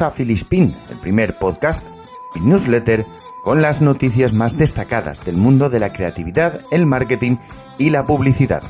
a 0.00 0.10
Filispin, 0.10 0.74
el 0.90 0.98
primer 0.98 1.38
podcast 1.38 1.80
y 2.34 2.40
newsletter 2.40 3.06
con 3.44 3.62
las 3.62 3.80
noticias 3.80 4.32
más 4.32 4.58
destacadas 4.58 5.24
del 5.24 5.36
mundo 5.36 5.70
de 5.70 5.78
la 5.78 5.92
creatividad, 5.92 6.62
el 6.72 6.84
marketing 6.84 7.36
y 7.78 7.90
la 7.90 8.04
publicidad. 8.04 8.64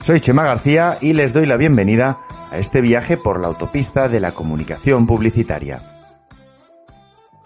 Soy 0.00 0.20
Chema 0.20 0.44
García 0.44 0.96
y 1.02 1.12
les 1.12 1.34
doy 1.34 1.44
la 1.44 1.58
bienvenida 1.58 2.20
a 2.50 2.56
este 2.56 2.80
viaje 2.80 3.18
por 3.18 3.38
la 3.38 3.48
autopista 3.48 4.08
de 4.08 4.20
la 4.20 4.32
comunicación 4.32 5.06
publicitaria. 5.06 6.08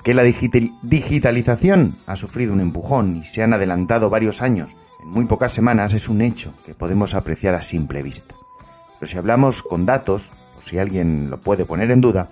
Que 0.05 0.15
la 0.15 0.23
digitalización 0.23 1.97
ha 2.07 2.15
sufrido 2.15 2.53
un 2.53 2.61
empujón 2.61 3.17
y 3.17 3.25
se 3.25 3.43
han 3.43 3.53
adelantado 3.53 4.09
varios 4.09 4.41
años 4.41 4.71
en 5.03 5.09
muy 5.09 5.25
pocas 5.25 5.51
semanas 5.51 5.95
es 5.95 6.09
un 6.09 6.21
hecho 6.21 6.55
que 6.65 6.75
podemos 6.75 7.13
apreciar 7.13 7.57
a 7.57 7.63
simple 7.63 8.05
vista. 8.05 8.37
Pero 9.01 9.11
si 9.11 9.19
hablamos 9.19 9.65
con 9.65 9.85
datos, 9.85 10.31
o 10.57 10.63
si 10.63 10.79
alguien 10.79 11.29
lo 11.29 11.41
puede 11.41 11.65
poner 11.65 11.91
en 11.91 12.01
duda, 12.01 12.31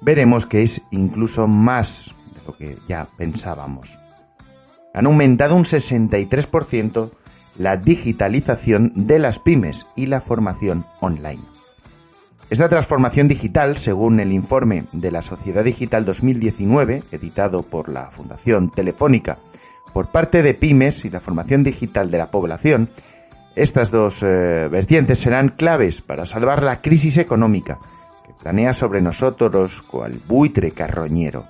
veremos 0.00 0.46
que 0.46 0.62
es 0.62 0.82
incluso 0.90 1.46
más 1.46 2.06
de 2.34 2.42
lo 2.46 2.56
que 2.56 2.78
ya 2.88 3.08
pensábamos. 3.16 3.90
Han 4.94 5.06
aumentado 5.06 5.56
un 5.56 5.64
63% 5.64 7.10
la 7.58 7.76
digitalización 7.76 8.92
de 8.94 9.18
las 9.18 9.38
pymes 9.38 9.86
y 9.96 10.06
la 10.06 10.20
formación 10.20 10.86
online. 11.00 11.42
Esta 12.48 12.68
transformación 12.68 13.26
digital, 13.28 13.76
según 13.76 14.20
el 14.20 14.32
informe 14.32 14.84
de 14.92 15.10
la 15.10 15.22
Sociedad 15.22 15.64
Digital 15.64 16.04
2019, 16.04 17.02
editado 17.10 17.62
por 17.62 17.88
la 17.88 18.10
Fundación 18.10 18.70
Telefónica, 18.70 19.38
por 19.92 20.12
parte 20.12 20.42
de 20.42 20.54
pymes 20.54 21.04
y 21.04 21.10
la 21.10 21.20
formación 21.20 21.64
digital 21.64 22.10
de 22.10 22.18
la 22.18 22.30
población, 22.30 22.90
estas 23.56 23.90
dos 23.90 24.22
eh, 24.22 24.68
vertientes 24.70 25.18
serán 25.18 25.48
claves 25.48 26.02
para 26.02 26.26
salvar 26.26 26.62
la 26.62 26.82
crisis 26.82 27.16
económica 27.18 27.78
planea 28.32 28.72
sobre 28.72 29.00
nosotros 29.00 29.82
cual 29.82 30.20
buitre 30.26 30.72
carroñero. 30.72 31.46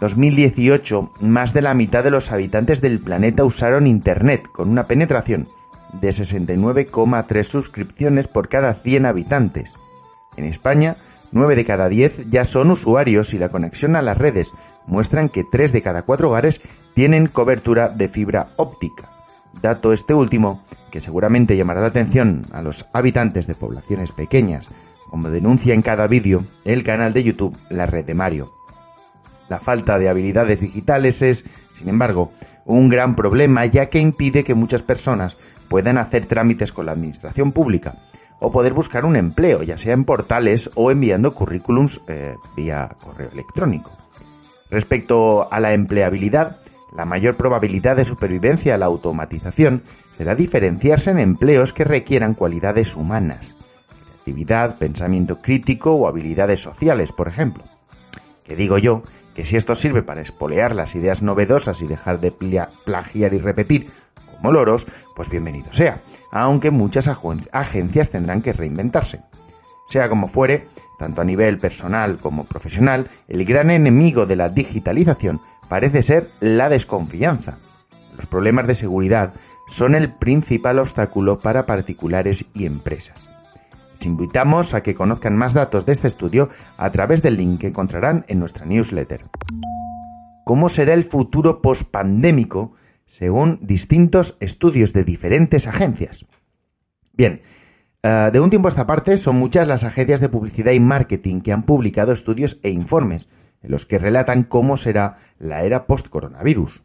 2018, 0.00 1.12
más 1.20 1.54
de 1.54 1.62
la 1.62 1.74
mitad 1.74 2.02
de 2.02 2.10
los 2.10 2.32
habitantes 2.32 2.80
del 2.80 3.00
planeta 3.00 3.44
usaron 3.44 3.86
Internet, 3.86 4.42
con 4.52 4.68
una 4.68 4.86
penetración 4.86 5.48
de 5.92 6.08
69,3 6.08 7.44
suscripciones 7.44 8.28
por 8.28 8.48
cada 8.48 8.74
100 8.74 9.06
habitantes. 9.06 9.72
En 10.36 10.46
España, 10.46 10.96
9 11.30 11.56
de 11.56 11.64
cada 11.64 11.88
10 11.88 12.28
ya 12.28 12.44
son 12.44 12.70
usuarios 12.70 13.34
y 13.34 13.38
la 13.38 13.48
conexión 13.48 13.96
a 13.96 14.02
las 14.02 14.18
redes 14.18 14.52
muestran 14.86 15.28
que 15.28 15.44
3 15.44 15.72
de 15.72 15.82
cada 15.82 16.02
4 16.02 16.28
hogares 16.28 16.60
tienen 16.94 17.28
cobertura 17.28 17.88
de 17.88 18.08
fibra 18.08 18.48
óptica. 18.56 19.10
Dato 19.60 19.92
este 19.92 20.14
último 20.14 20.62
que 20.90 21.00
seguramente 21.00 21.56
llamará 21.56 21.80
la 21.80 21.88
atención 21.88 22.46
a 22.52 22.62
los 22.62 22.86
habitantes 22.92 23.46
de 23.46 23.54
poblaciones 23.54 24.12
pequeñas 24.12 24.68
como 25.14 25.30
denuncia 25.30 25.74
en 25.74 25.82
cada 25.82 26.08
vídeo 26.08 26.44
el 26.64 26.82
canal 26.82 27.12
de 27.12 27.22
YouTube 27.22 27.56
La 27.70 27.86
Red 27.86 28.04
de 28.04 28.14
Mario. 28.14 28.52
La 29.48 29.60
falta 29.60 29.96
de 29.96 30.08
habilidades 30.08 30.60
digitales 30.60 31.22
es, 31.22 31.44
sin 31.78 31.88
embargo, 31.88 32.32
un 32.64 32.88
gran 32.88 33.14
problema 33.14 33.64
ya 33.64 33.86
que 33.86 34.00
impide 34.00 34.42
que 34.42 34.56
muchas 34.56 34.82
personas 34.82 35.36
puedan 35.68 35.98
hacer 35.98 36.26
trámites 36.26 36.72
con 36.72 36.86
la 36.86 36.92
administración 36.92 37.52
pública 37.52 37.94
o 38.40 38.50
poder 38.50 38.72
buscar 38.72 39.04
un 39.04 39.14
empleo, 39.14 39.62
ya 39.62 39.78
sea 39.78 39.92
en 39.92 40.04
portales 40.04 40.68
o 40.74 40.90
enviando 40.90 41.32
currículums 41.32 42.00
eh, 42.08 42.34
vía 42.56 42.88
correo 43.00 43.30
electrónico. 43.30 43.92
Respecto 44.68 45.46
a 45.48 45.60
la 45.60 45.74
empleabilidad, 45.74 46.56
la 46.92 47.04
mayor 47.04 47.36
probabilidad 47.36 47.94
de 47.94 48.04
supervivencia 48.04 48.74
a 48.74 48.78
la 48.78 48.86
automatización 48.86 49.84
será 50.18 50.34
diferenciarse 50.34 51.12
en 51.12 51.20
empleos 51.20 51.72
que 51.72 51.84
requieran 51.84 52.34
cualidades 52.34 52.96
humanas 52.96 53.54
actividad, 54.24 54.78
pensamiento 54.78 55.42
crítico 55.42 55.92
o 55.92 56.08
habilidades 56.08 56.60
sociales, 56.60 57.12
por 57.12 57.28
ejemplo. 57.28 57.62
Que 58.42 58.56
digo 58.56 58.78
yo 58.78 59.02
que 59.34 59.44
si 59.44 59.56
esto 59.56 59.74
sirve 59.74 60.02
para 60.02 60.22
espolear 60.22 60.74
las 60.74 60.94
ideas 60.94 61.20
novedosas 61.20 61.82
y 61.82 61.86
dejar 61.86 62.20
de 62.20 62.32
plagiar 62.32 63.34
y 63.34 63.38
repetir 63.38 63.90
como 64.34 64.50
loros, 64.50 64.86
pues 65.14 65.28
bienvenido 65.28 65.70
sea, 65.72 66.00
aunque 66.32 66.70
muchas 66.70 67.06
agencias 67.52 68.10
tendrán 68.10 68.40
que 68.40 68.54
reinventarse. 68.54 69.20
Sea 69.90 70.08
como 70.08 70.28
fuere, 70.28 70.68
tanto 70.98 71.20
a 71.20 71.24
nivel 71.24 71.58
personal 71.58 72.18
como 72.18 72.44
profesional, 72.44 73.10
el 73.28 73.44
gran 73.44 73.70
enemigo 73.70 74.24
de 74.24 74.36
la 74.36 74.48
digitalización 74.48 75.42
parece 75.68 76.00
ser 76.00 76.30
la 76.40 76.70
desconfianza. 76.70 77.58
Los 78.16 78.24
problemas 78.24 78.66
de 78.66 78.74
seguridad 78.74 79.34
son 79.68 79.94
el 79.94 80.14
principal 80.14 80.78
obstáculo 80.78 81.40
para 81.40 81.66
particulares 81.66 82.46
y 82.54 82.64
empresas 82.64 83.23
invitamos 84.06 84.74
a 84.74 84.82
que 84.82 84.94
conozcan 84.94 85.36
más 85.36 85.54
datos 85.54 85.86
de 85.86 85.92
este 85.92 86.08
estudio 86.08 86.48
a 86.76 86.90
través 86.90 87.22
del 87.22 87.36
link 87.36 87.60
que 87.60 87.68
encontrarán 87.68 88.24
en 88.28 88.38
nuestra 88.38 88.66
newsletter. 88.66 89.24
¿Cómo 90.44 90.68
será 90.68 90.94
el 90.94 91.04
futuro 91.04 91.62
pospandémico 91.62 92.72
según 93.06 93.58
distintos 93.62 94.36
estudios 94.40 94.92
de 94.92 95.04
diferentes 95.04 95.66
agencias? 95.66 96.26
Bien, 97.12 97.42
eh, 98.02 98.30
de 98.32 98.40
un 98.40 98.50
tiempo 98.50 98.68
a 98.68 98.70
esta 98.70 98.86
parte 98.86 99.16
son 99.16 99.36
muchas 99.36 99.66
las 99.66 99.84
agencias 99.84 100.20
de 100.20 100.28
publicidad 100.28 100.72
y 100.72 100.80
marketing 100.80 101.40
que 101.40 101.52
han 101.52 101.62
publicado 101.62 102.12
estudios 102.12 102.60
e 102.62 102.70
informes 102.70 103.28
en 103.62 103.70
los 103.70 103.86
que 103.86 103.98
relatan 103.98 104.42
cómo 104.42 104.76
será 104.76 105.16
la 105.38 105.64
era 105.64 105.86
post-coronavirus. 105.86 106.82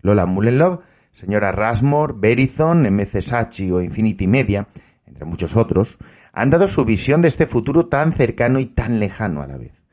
Lola 0.00 0.24
Mullenlove, 0.24 0.82
señora 1.12 1.52
Rasmore, 1.52 2.14
Verizon, 2.16 2.82
MC 2.90 3.20
Sachi 3.20 3.70
o 3.70 3.82
Infinity 3.82 4.26
Media, 4.26 4.68
entre 5.06 5.26
muchos 5.26 5.54
otros, 5.56 5.98
han 6.34 6.50
dado 6.50 6.66
su 6.66 6.84
visión 6.84 7.22
de 7.22 7.28
este 7.28 7.46
futuro 7.46 7.86
tan 7.86 8.12
cercano 8.12 8.58
y 8.58 8.66
tan 8.66 8.98
lejano 8.98 9.40
a 9.40 9.46
la 9.46 9.56
vez. 9.56 9.84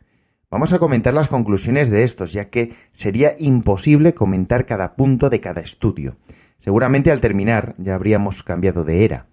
Vamos 0.50 0.74
a 0.74 0.80
comentar 0.80 1.14
las 1.14 1.30
conclusiones 1.30 1.90
de 1.90 2.04
estos, 2.04 2.34
ya 2.34 2.50
que 2.50 2.74
sería 2.92 3.36
imposible 3.38 4.14
comentar 4.14 4.66
cada 4.66 4.96
punto 4.96 5.30
de 5.30 5.40
cada 5.40 5.62
estudio. 5.62 6.18
Seguramente 6.58 7.12
al 7.12 7.22
terminar 7.22 7.76
ya 7.78 7.96
habríamos 7.96 8.44
cambiado 8.44 8.84
de 8.84 9.06
era. 9.06 9.28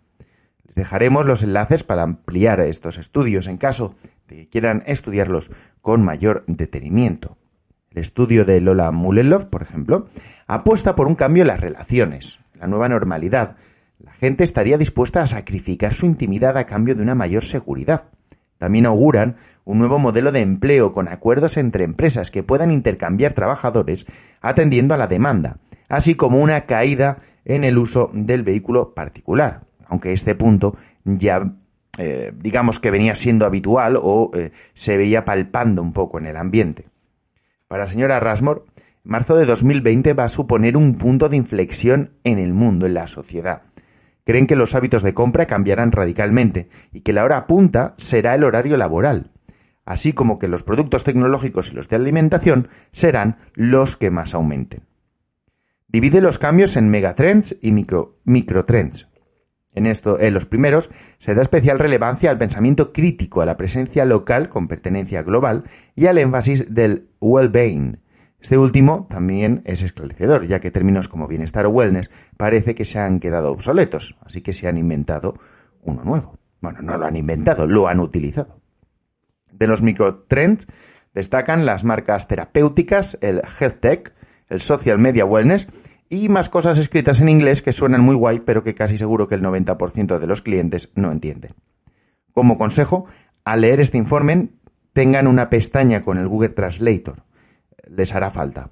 Les 0.64 0.76
dejaremos 0.76 1.26
los 1.26 1.42
enlaces 1.42 1.82
para 1.82 2.02
ampliar 2.02 2.60
estos 2.60 2.98
estudios 2.98 3.46
en 3.48 3.56
caso 3.56 3.96
de 4.28 4.36
que 4.36 4.48
quieran 4.48 4.84
estudiarlos 4.86 5.50
con 5.80 6.04
mayor 6.04 6.44
detenimiento. 6.46 7.36
El 7.90 7.98
estudio 7.98 8.44
de 8.44 8.60
Lola 8.60 8.92
Mullenlove, 8.92 9.46
por 9.46 9.62
ejemplo, 9.62 10.08
apuesta 10.46 10.94
por 10.94 11.08
un 11.08 11.14
cambio 11.14 11.42
en 11.42 11.48
las 11.48 11.60
relaciones, 11.60 12.38
la 12.54 12.66
nueva 12.66 12.88
normalidad, 12.88 13.56
la 13.98 14.12
gente 14.12 14.44
estaría 14.44 14.78
dispuesta 14.78 15.22
a 15.22 15.26
sacrificar 15.26 15.92
su 15.92 16.06
intimidad 16.06 16.56
a 16.56 16.66
cambio 16.66 16.94
de 16.94 17.02
una 17.02 17.16
mayor 17.16 17.44
seguridad. 17.44 18.04
También 18.56 18.86
auguran 18.86 19.36
un 19.64 19.78
nuevo 19.78 19.98
modelo 19.98 20.30
de 20.30 20.40
empleo 20.40 20.92
con 20.92 21.08
acuerdos 21.08 21.56
entre 21.56 21.84
empresas 21.84 22.30
que 22.30 22.44
puedan 22.44 22.70
intercambiar 22.70 23.32
trabajadores 23.32 24.06
atendiendo 24.40 24.94
a 24.94 24.98
la 24.98 25.08
demanda, 25.08 25.58
así 25.88 26.14
como 26.14 26.38
una 26.38 26.62
caída 26.62 27.18
en 27.44 27.64
el 27.64 27.76
uso 27.76 28.10
del 28.12 28.44
vehículo 28.44 28.94
particular, 28.94 29.62
aunque 29.86 30.12
este 30.12 30.34
punto 30.34 30.76
ya 31.04 31.54
eh, 31.98 32.32
digamos 32.36 32.78
que 32.78 32.92
venía 32.92 33.16
siendo 33.16 33.46
habitual 33.46 33.98
o 34.00 34.30
eh, 34.34 34.52
se 34.74 34.96
veía 34.96 35.24
palpando 35.24 35.82
un 35.82 35.92
poco 35.92 36.18
en 36.18 36.26
el 36.26 36.36
ambiente. 36.36 36.86
Para 37.66 37.84
la 37.84 37.90
señora 37.90 38.20
Rasmore, 38.20 38.62
marzo 39.02 39.34
de 39.34 39.44
2020 39.44 40.12
va 40.12 40.24
a 40.24 40.28
suponer 40.28 40.76
un 40.76 40.94
punto 40.94 41.28
de 41.28 41.36
inflexión 41.36 42.12
en 42.22 42.38
el 42.38 42.54
mundo, 42.54 42.86
en 42.86 42.94
la 42.94 43.08
sociedad 43.08 43.67
creen 44.28 44.46
que 44.46 44.56
los 44.56 44.74
hábitos 44.74 45.02
de 45.02 45.14
compra 45.14 45.46
cambiarán 45.46 45.90
radicalmente 45.90 46.68
y 46.92 47.00
que 47.00 47.14
la 47.14 47.24
hora 47.24 47.46
punta 47.46 47.94
será 47.96 48.34
el 48.34 48.44
horario 48.44 48.76
laboral, 48.76 49.30
así 49.86 50.12
como 50.12 50.38
que 50.38 50.48
los 50.48 50.62
productos 50.62 51.02
tecnológicos 51.02 51.72
y 51.72 51.74
los 51.74 51.88
de 51.88 51.96
alimentación 51.96 52.68
serán 52.92 53.38
los 53.54 53.96
que 53.96 54.10
más 54.10 54.34
aumenten. 54.34 54.82
Divide 55.86 56.20
los 56.20 56.38
cambios 56.38 56.76
en 56.76 56.90
megatrends 56.90 57.56
y 57.62 57.72
micro, 57.72 58.18
microtrends. 58.24 59.08
En, 59.72 59.86
esto, 59.86 60.20
en 60.20 60.34
los 60.34 60.44
primeros 60.44 60.90
se 61.18 61.34
da 61.34 61.40
especial 61.40 61.78
relevancia 61.78 62.28
al 62.28 62.36
pensamiento 62.36 62.92
crítico, 62.92 63.40
a 63.40 63.46
la 63.46 63.56
presencia 63.56 64.04
local 64.04 64.50
con 64.50 64.68
pertenencia 64.68 65.22
global 65.22 65.64
y 65.96 66.04
al 66.04 66.18
énfasis 66.18 66.74
del 66.74 67.08
well-being, 67.18 68.00
este 68.40 68.56
último 68.56 69.06
también 69.10 69.62
es 69.64 69.82
esclarecedor, 69.82 70.46
ya 70.46 70.60
que 70.60 70.70
términos 70.70 71.08
como 71.08 71.26
bienestar 71.26 71.66
o 71.66 71.70
wellness 71.70 72.10
parece 72.36 72.74
que 72.74 72.84
se 72.84 73.00
han 73.00 73.18
quedado 73.18 73.50
obsoletos, 73.50 74.16
así 74.24 74.42
que 74.42 74.52
se 74.52 74.68
han 74.68 74.78
inventado 74.78 75.34
uno 75.82 76.04
nuevo. 76.04 76.38
Bueno, 76.60 76.80
no 76.82 76.96
lo 76.96 77.06
han 77.06 77.16
inventado, 77.16 77.66
lo 77.66 77.88
han 77.88 78.00
utilizado. 78.00 78.60
De 79.52 79.66
los 79.66 79.82
microtrends 79.82 80.66
destacan 81.14 81.66
las 81.66 81.82
marcas 81.82 82.28
terapéuticas, 82.28 83.18
el 83.20 83.42
health 83.58 83.80
tech, 83.80 84.14
el 84.48 84.60
social 84.60 84.98
media 84.98 85.24
wellness 85.24 85.68
y 86.08 86.28
más 86.28 86.48
cosas 86.48 86.78
escritas 86.78 87.20
en 87.20 87.28
inglés 87.28 87.60
que 87.60 87.72
suenan 87.72 88.02
muy 88.02 88.14
guay, 88.14 88.40
pero 88.40 88.62
que 88.62 88.74
casi 88.74 88.98
seguro 88.98 89.26
que 89.26 89.34
el 89.34 89.42
90% 89.42 90.18
de 90.18 90.26
los 90.26 90.42
clientes 90.42 90.90
no 90.94 91.10
entienden. 91.10 91.52
Como 92.32 92.56
consejo, 92.56 93.06
al 93.44 93.62
leer 93.62 93.80
este 93.80 93.98
informe, 93.98 94.50
tengan 94.92 95.26
una 95.26 95.50
pestaña 95.50 96.02
con 96.02 96.18
el 96.18 96.28
Google 96.28 96.50
Translator 96.50 97.27
les 97.88 98.14
hará 98.14 98.30
falta. 98.30 98.70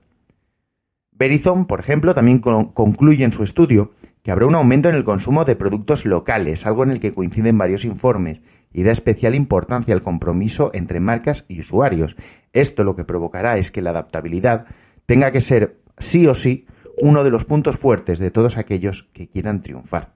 Verizon, 1.13 1.67
por 1.67 1.81
ejemplo, 1.81 2.13
también 2.15 2.41
concluye 2.41 3.25
en 3.25 3.33
su 3.33 3.43
estudio 3.43 3.93
que 4.23 4.33
habrá 4.33 4.47
un 4.47 4.55
aumento 4.55 4.89
en 4.89 4.97
el 4.97 5.05
consumo 5.05 5.45
de 5.45 5.57
productos 5.57 6.05
locales, 6.05 6.67
algo 6.67 6.83
en 6.83 6.91
el 6.91 7.01
que 7.01 7.15
coinciden 7.15 7.57
varios 7.57 7.85
informes, 7.85 8.41
y 8.73 8.83
da 8.83 8.93
especial 8.93 9.35
importancia 9.35 9.95
al 9.95 10.03
compromiso 10.03 10.71
entre 10.75 11.01
marcas 11.01 11.45
y 11.49 11.61
usuarios. 11.61 12.17
Esto 12.53 12.85
lo 12.85 12.97
que 12.97 13.05
provocará 13.05 13.57
es 13.57 13.71
que 13.71 13.83
la 13.83 13.91
adaptabilidad 13.91 14.67
tenga 15.07 15.31
que 15.31 15.41
ser 15.41 15.79
sí 15.97 16.27
o 16.27 16.35
sí 16.35 16.67
uno 16.99 17.25
de 17.25 17.31
los 17.31 17.45
puntos 17.45 17.77
fuertes 17.77 18.19
de 18.19 18.31
todos 18.31 18.59
aquellos 18.59 19.09
que 19.13 19.29
quieran 19.29 19.63
triunfar. 19.63 20.15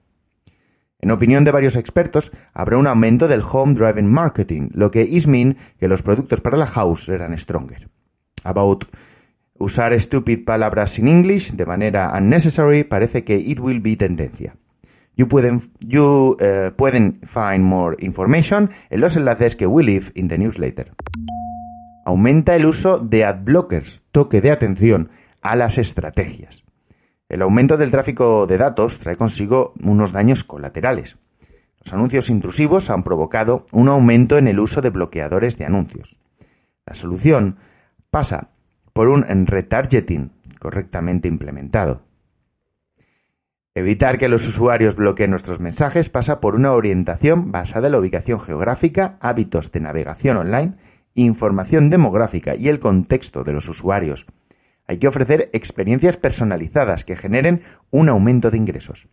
En 0.99 1.11
opinión 1.11 1.44
de 1.44 1.52
varios 1.52 1.76
expertos, 1.76 2.31
habrá 2.52 2.76
un 2.76 2.87
aumento 2.87 3.29
del 3.29 3.43
home 3.43 3.75
driving 3.75 4.11
marketing, 4.11 4.69
lo 4.73 4.91
que 4.91 5.02
is 5.02 5.26
que 5.79 5.88
los 5.88 6.02
productos 6.02 6.41
para 6.43 6.58
la 6.58 6.67
house 6.67 7.05
serán 7.05 7.37
stronger. 7.38 7.88
About 8.44 8.84
usar 9.58 9.98
stupid 10.00 10.44
palabras 10.44 10.98
in 10.98 11.08
English 11.08 11.52
de 11.52 11.66
manera 11.66 12.12
unnecessary 12.14 12.84
parece 12.84 13.25
que 13.25 13.37
it 13.37 13.60
will 13.60 13.81
be 13.81 13.96
tendencia. 13.96 14.56
You 15.16 15.28
pueden, 15.28 15.60
you, 15.81 16.37
eh, 16.40 16.70
pueden 16.75 17.20
find 17.25 17.62
more 17.62 17.96
information 18.00 18.70
en 18.88 19.00
los 19.00 19.16
enlaces 19.16 19.54
que 19.54 19.66
we 19.66 19.84
leave 19.84 20.12
in 20.14 20.28
the 20.28 20.38
newsletter. 20.38 20.92
Aumenta 22.06 22.56
el 22.56 22.64
uso 22.64 22.98
de 22.98 23.25
ad 23.25 23.44
blockers, 23.44 24.02
toque 24.12 24.40
de 24.40 24.50
atención 24.50 25.10
a 25.42 25.56
las 25.56 25.76
estrategias. 25.76 26.64
El 27.28 27.42
aumento 27.42 27.76
del 27.76 27.90
tráfico 27.90 28.46
de 28.46 28.56
datos 28.56 28.98
trae 28.98 29.16
consigo 29.16 29.75
unos 29.82 30.12
daños 30.12 30.42
colaterales. 30.42 31.19
Los 31.84 31.92
anuncios 31.92 32.31
intrusivos 32.31 32.90
han 32.90 33.02
provocado 33.02 33.66
un 33.72 33.88
aumento 33.88 34.38
en 34.38 34.48
el 34.48 34.58
uso 34.58 34.81
de 34.81 34.90
bloqueadores 34.90 35.56
de 35.56 35.66
anuncios. 35.66 36.16
La 36.87 36.94
solución 36.94 37.58
pasa 38.11 38.51
por 38.93 39.09
un 39.09 39.47
retargeting 39.47 40.33
correctamente 40.59 41.29
implementado. 41.29 42.03
Evitar 43.75 44.19
que 44.19 44.29
los 44.29 44.47
usuarios 44.49 44.97
bloqueen 44.97 45.31
nuestros 45.31 45.61
mensajes 45.61 46.11
pasa 46.11 46.41
por 46.41 46.57
una 46.57 46.73
orientación 46.73 47.53
basada 47.53 47.87
en 47.87 47.93
la 47.93 48.01
ubicación 48.01 48.41
geográfica, 48.41 49.17
hábitos 49.21 49.71
de 49.71 49.81
navegación 49.81 50.37
online, 50.37 50.75
información 51.15 51.89
demográfica 51.89 52.57
y 52.57 52.69
el 52.69 52.81
contexto 52.81 53.45
de 53.45 53.53
los 53.53 53.69
usuarios. 53.69 54.27
Hay 54.89 54.99
que 54.99 55.07
ofrecer 55.07 55.51
experiencias 55.53 56.17
personalizadas 56.17 57.05
que 57.05 57.15
generen 57.15 57.62
un 57.91 58.09
aumento 58.09 58.51
de 58.51 58.59
ingresos. 58.59 59.07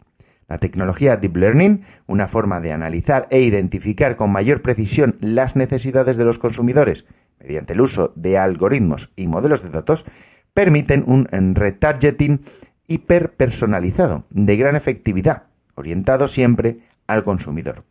La 0.48 0.58
tecnología 0.58 1.18
Deep 1.18 1.38
Learning, 1.38 1.84
una 2.08 2.28
forma 2.28 2.60
de 2.60 2.72
analizar 2.72 3.28
e 3.30 3.42
identificar 3.42 4.16
con 4.16 4.32
mayor 4.32 4.64
precisión 4.64 5.18
las 5.20 5.56
necesidades 5.56 6.18
de 6.18 6.24
los 6.24 6.40
consumidores 6.40 7.06
mediante 7.40 7.74
el 7.74 7.82
uso 7.82 8.14
de 8.16 8.38
algoritmos 8.38 9.12
y 9.16 9.28
modelos 9.28 9.64
de 9.64 9.70
datos, 9.70 10.06
permiten 10.54 11.04
un 11.06 11.28
retargeting 11.56 12.42
hiperpersonalizado, 12.88 14.26
de 14.30 14.58
gran 14.58 14.76
efectividad, 14.76 15.44
orientado 15.76 16.28
siempre 16.28 16.80
al 17.06 17.24
consumidor. 17.24 17.84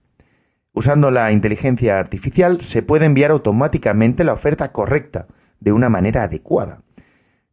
Usando 0.72 1.10
la 1.10 1.32
inteligencia 1.32 1.98
artificial 1.98 2.60
se 2.60 2.82
puede 2.82 3.06
enviar 3.06 3.30
automáticamente 3.30 4.24
la 4.24 4.32
oferta 4.34 4.72
correcta, 4.72 5.26
de 5.60 5.72
una 5.72 5.88
manera 5.88 6.24
adecuada. 6.24 6.82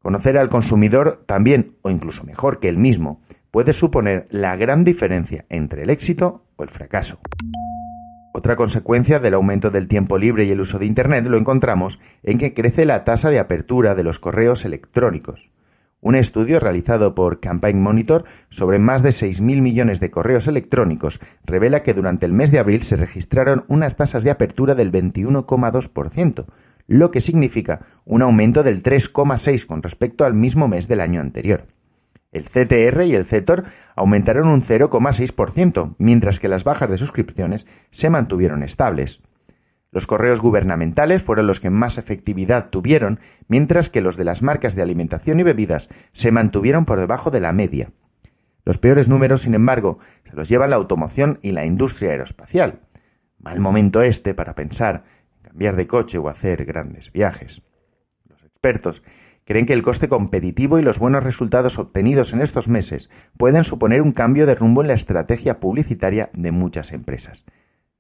Conocer 0.02 0.38
al 0.38 0.50
consumidor 0.50 1.24
también, 1.26 1.78
o 1.82 1.90
incluso 1.90 2.26
mejor 2.26 2.60
que 2.60 2.68
el 2.68 2.78
mismo, 2.78 3.22
puede 3.50 3.72
suponer 3.72 4.28
la 4.30 4.58
gran 4.58 4.84
diferencia 4.84 5.46
entre 5.48 5.84
el 5.84 5.90
éxito 5.90 6.44
o 6.58 6.64
el 6.64 6.70
fracaso. 6.70 7.20
Otra 8.36 8.56
consecuencia 8.56 9.20
del 9.20 9.36
aumento 9.36 9.70
del 9.70 9.88
tiempo 9.88 10.18
libre 10.18 10.46
y 10.46 10.50
el 10.50 10.60
uso 10.60 10.80
de 10.80 10.88
Internet 10.88 11.28
lo 11.28 11.38
encontramos 11.38 12.00
en 12.24 12.40
que 12.40 12.56
crece 12.56 12.84
la 12.84 13.04
tasa 13.04 13.30
de 13.30 13.38
apertura 13.38 13.94
de 13.94 14.04
los 14.04 14.18
correos 14.18 14.66
electrónicos. 14.66 15.52
Un 16.02 16.16
estudio 16.16 16.60
realizado 16.60 17.14
por 17.14 17.40
Campaign 17.40 17.80
Monitor 17.80 18.26
sobre 18.50 18.80
más 18.80 19.04
de 19.04 19.12
6.000 19.12 19.62
millones 19.62 20.00
de 20.00 20.10
correos 20.10 20.48
electrónicos 20.48 21.20
revela 21.46 21.84
que 21.84 21.94
durante 21.94 22.26
el 22.26 22.34
mes 22.34 22.52
de 22.52 22.58
abril 22.58 22.82
se 22.82 22.96
registraron 22.96 23.66
unas 23.68 23.98
tasas 23.98 24.24
de 24.24 24.32
apertura 24.32 24.74
del 24.74 24.92
21,2%, 24.92 26.46
lo 26.88 27.12
que 27.12 27.22
significa 27.22 27.86
un 28.04 28.24
aumento 28.24 28.64
del 28.64 28.82
3,6 28.82 29.68
con 29.68 29.84
respecto 29.84 30.26
al 30.26 30.34
mismo 30.34 30.68
mes 30.68 30.88
del 30.88 31.02
año 31.02 31.22
anterior. 31.22 31.68
El 32.34 32.50
CTR 32.50 33.04
y 33.06 33.14
el 33.14 33.26
CETOR 33.26 33.64
aumentaron 33.96 34.48
un 34.48 34.62
0,6%, 34.62 35.96
mientras 36.00 36.40
que 36.40 36.48
las 36.48 36.64
bajas 36.64 36.90
de 36.90 36.98
suscripciones 36.98 37.68
se 37.92 38.10
mantuvieron 38.10 38.64
estables. 38.64 39.22
Los 39.92 40.08
correos 40.08 40.42
gubernamentales 40.42 41.22
fueron 41.22 41.46
los 41.46 41.60
que 41.60 41.70
más 41.70 42.00
efectividad 42.00 42.72
tuvieron, 42.72 43.20
mientras 43.48 43.92
que 43.92 44.02
los 44.02 44.18
de 44.18 44.24
las 44.24 44.42
marcas 44.42 44.76
de 44.76 44.82
alimentación 44.82 45.40
y 45.40 45.44
bebidas 45.44 45.88
se 46.14 46.32
mantuvieron 46.32 46.86
por 46.86 47.00
debajo 47.00 47.30
de 47.30 47.40
la 47.40 47.54
media. 47.54 47.92
Los 48.66 48.80
peores 48.80 49.08
números, 49.08 49.42
sin 49.42 49.54
embargo, 49.54 50.00
se 50.24 50.36
los 50.36 50.50
llevan 50.50 50.72
la 50.72 50.78
automoción 50.78 51.38
y 51.44 51.52
la 51.52 51.66
industria 51.66 52.12
aeroespacial. 52.12 52.80
Mal 53.38 53.60
momento 53.60 54.02
este 54.02 54.34
para 54.34 54.56
pensar 54.56 55.04
en 55.36 55.50
cambiar 55.50 55.76
de 55.76 55.86
coche 55.86 56.18
o 56.18 56.28
hacer 56.28 56.66
grandes 56.66 57.12
viajes. 57.12 57.62
Los 58.28 58.44
expertos 58.44 59.04
creen 59.46 59.66
que 59.66 59.74
el 59.74 59.84
coste 59.84 60.08
competitivo 60.08 60.80
y 60.80 60.84
los 60.84 61.00
buenos 61.00 61.24
resultados 61.24 61.78
obtenidos 61.80 62.34
en 62.34 62.42
estos 62.42 62.68
meses 62.68 63.10
pueden 63.38 63.64
suponer 63.64 64.02
un 64.02 64.12
cambio 64.12 64.46
de 64.46 64.56
rumbo 64.56 64.82
en 64.82 64.88
la 64.88 64.94
estrategia 64.94 65.60
publicitaria 65.60 66.30
de 66.34 66.52
muchas 66.52 66.92
empresas. 66.92 67.46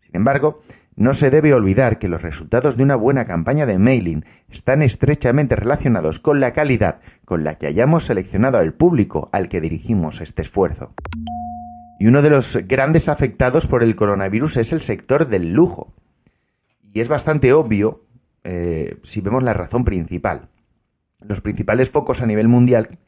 Sin 0.02 0.16
embargo, 0.16 0.62
no 0.96 1.14
se 1.14 1.30
debe 1.30 1.54
olvidar 1.54 1.98
que 1.98 2.08
los 2.08 2.22
resultados 2.22 2.78
de 2.78 2.84
una 2.84 2.96
buena 2.96 3.26
campaña 3.26 3.66
de 3.66 3.80
mailing 3.80 4.26
están 4.50 4.82
estrechamente 4.82 5.56
relacionados 5.56 6.20
con 6.20 6.40
la 6.40 6.54
calidad 6.54 7.00
con 7.26 7.44
la 7.44 7.58
que 7.58 7.68
hayamos 7.68 8.06
seleccionado 8.06 8.60
al 8.60 8.74
público 8.74 9.30
al 9.32 9.50
que 9.50 9.62
dirigimos 9.62 10.22
este 10.22 10.44
esfuerzo. 10.44 10.94
Y 12.00 12.08
uno 12.08 12.22
de 12.22 12.30
los 12.30 12.58
grandes 12.68 13.10
afectados 13.10 13.66
por 13.68 13.84
el 13.84 13.96
coronavirus 13.96 14.58
es 14.58 14.74
el 14.74 14.82
sector 14.82 15.28
del 15.28 15.54
lujo. 15.54 15.94
Y 16.92 17.00
es 17.00 17.08
bastante 17.08 17.54
obvio 17.54 18.04
eh, 18.44 18.98
si 19.04 19.22
vemos 19.22 19.42
la 19.42 19.54
razón 19.54 19.84
principal. 19.86 20.50
Los 21.28 21.42
principales 21.42 21.90
focos 21.90 22.22
a 22.22 22.26
nivel 22.26 22.48
mundial 22.48 23.00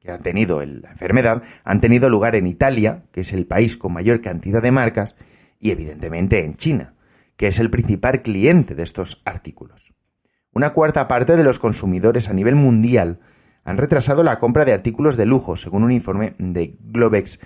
que 0.00 0.10
han 0.10 0.22
tenido 0.22 0.64
la 0.64 0.90
enfermedad 0.90 1.42
han 1.64 1.80
tenido 1.80 2.08
lugar 2.08 2.36
en 2.36 2.46
Italia, 2.46 3.04
que 3.12 3.22
es 3.22 3.32
el 3.32 3.46
país 3.46 3.76
con 3.76 3.92
mayor 3.92 4.20
cantidad 4.20 4.62
de 4.62 4.70
marcas, 4.70 5.16
y 5.60 5.70
evidentemente 5.70 6.44
en 6.44 6.56
China, 6.56 6.94
que 7.36 7.46
es 7.46 7.58
el 7.58 7.70
principal 7.70 8.22
cliente 8.22 8.74
de 8.74 8.82
estos 8.82 9.22
artículos. 9.24 9.92
Una 10.52 10.72
cuarta 10.72 11.08
parte 11.08 11.36
de 11.36 11.42
los 11.42 11.58
consumidores 11.58 12.28
a 12.28 12.32
nivel 12.32 12.54
mundial 12.54 13.20
han 13.64 13.78
retrasado 13.78 14.22
la 14.22 14.38
compra 14.38 14.64
de 14.64 14.72
artículos 14.72 15.16
de 15.16 15.26
lujo, 15.26 15.56
según 15.56 15.82
un 15.82 15.92
informe 15.92 16.34
de 16.38 16.76
Globex 16.80 17.40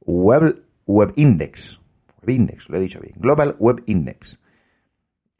Web, 0.00 0.62
Web 0.86 1.12
Index. 1.16 1.80
Web 2.20 2.36
Index, 2.36 2.68
lo 2.68 2.76
he 2.76 2.80
dicho 2.80 3.00
bien. 3.00 3.14
Global 3.16 3.56
Web 3.58 3.82
Index. 3.86 4.38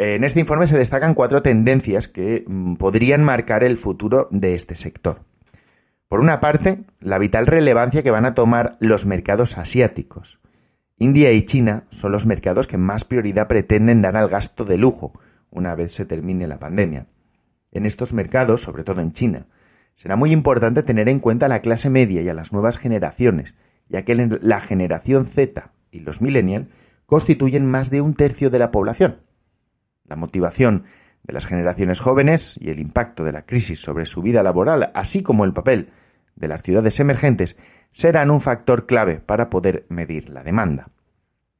En 0.04 0.24
este 0.24 0.40
informe 0.40 0.66
se 0.66 0.76
destacan 0.76 1.14
cuatro 1.14 1.42
tendencias 1.42 2.08
que 2.08 2.42
mm, 2.44 2.74
podrían 2.74 3.22
marcar 3.22 3.62
el 3.62 3.76
futuro 3.76 4.26
de 4.32 4.56
este 4.56 4.74
sector. 4.74 5.20
Por 6.08 6.18
una 6.18 6.40
parte, 6.40 6.80
la 6.98 7.18
vital 7.18 7.46
relevancia 7.46 8.02
que 8.02 8.10
van 8.10 8.26
a 8.26 8.34
tomar 8.34 8.76
los 8.80 9.06
mercados 9.06 9.56
asiáticos. 9.56 10.40
India 10.98 11.30
y 11.30 11.44
China 11.44 11.84
son 11.90 12.10
los 12.10 12.26
mercados 12.26 12.66
que 12.66 12.78
más 12.78 13.04
prioridad 13.04 13.46
pretenden 13.46 14.02
dar 14.02 14.16
al 14.16 14.28
gasto 14.28 14.64
de 14.64 14.76
lujo 14.76 15.12
una 15.50 15.76
vez 15.76 15.92
se 15.92 16.04
termine 16.04 16.48
la 16.48 16.58
pandemia. 16.58 17.06
En 17.70 17.86
estos 17.86 18.12
mercados, 18.12 18.60
sobre 18.60 18.82
todo 18.82 19.02
en 19.02 19.12
China, 19.12 19.46
será 19.94 20.16
muy 20.16 20.32
importante 20.32 20.82
tener 20.82 21.08
en 21.08 21.20
cuenta 21.20 21.46
a 21.46 21.48
la 21.48 21.60
clase 21.60 21.90
media 21.90 22.22
y 22.22 22.28
a 22.28 22.34
las 22.34 22.52
nuevas 22.52 22.76
generaciones, 22.76 23.54
ya 23.88 24.02
que 24.02 24.16
la 24.16 24.58
generación 24.58 25.26
Z 25.26 25.70
y 25.92 26.00
los 26.00 26.20
millennials 26.20 26.66
constituyen 27.06 27.70
más 27.70 27.88
de 27.88 28.00
un 28.00 28.14
tercio 28.14 28.50
de 28.50 28.58
la 28.58 28.72
población. 28.72 29.18
La 30.12 30.16
motivación 30.16 30.84
de 31.22 31.32
las 31.32 31.46
generaciones 31.46 31.98
jóvenes 31.98 32.58
y 32.60 32.68
el 32.68 32.80
impacto 32.80 33.24
de 33.24 33.32
la 33.32 33.46
crisis 33.46 33.80
sobre 33.80 34.04
su 34.04 34.20
vida 34.20 34.42
laboral, 34.42 34.92
así 34.94 35.22
como 35.22 35.46
el 35.46 35.54
papel 35.54 35.88
de 36.36 36.48
las 36.48 36.60
ciudades 36.60 37.00
emergentes, 37.00 37.56
serán 37.92 38.30
un 38.30 38.42
factor 38.42 38.84
clave 38.84 39.20
para 39.20 39.48
poder 39.48 39.86
medir 39.88 40.28
la 40.28 40.42
demanda. 40.42 40.90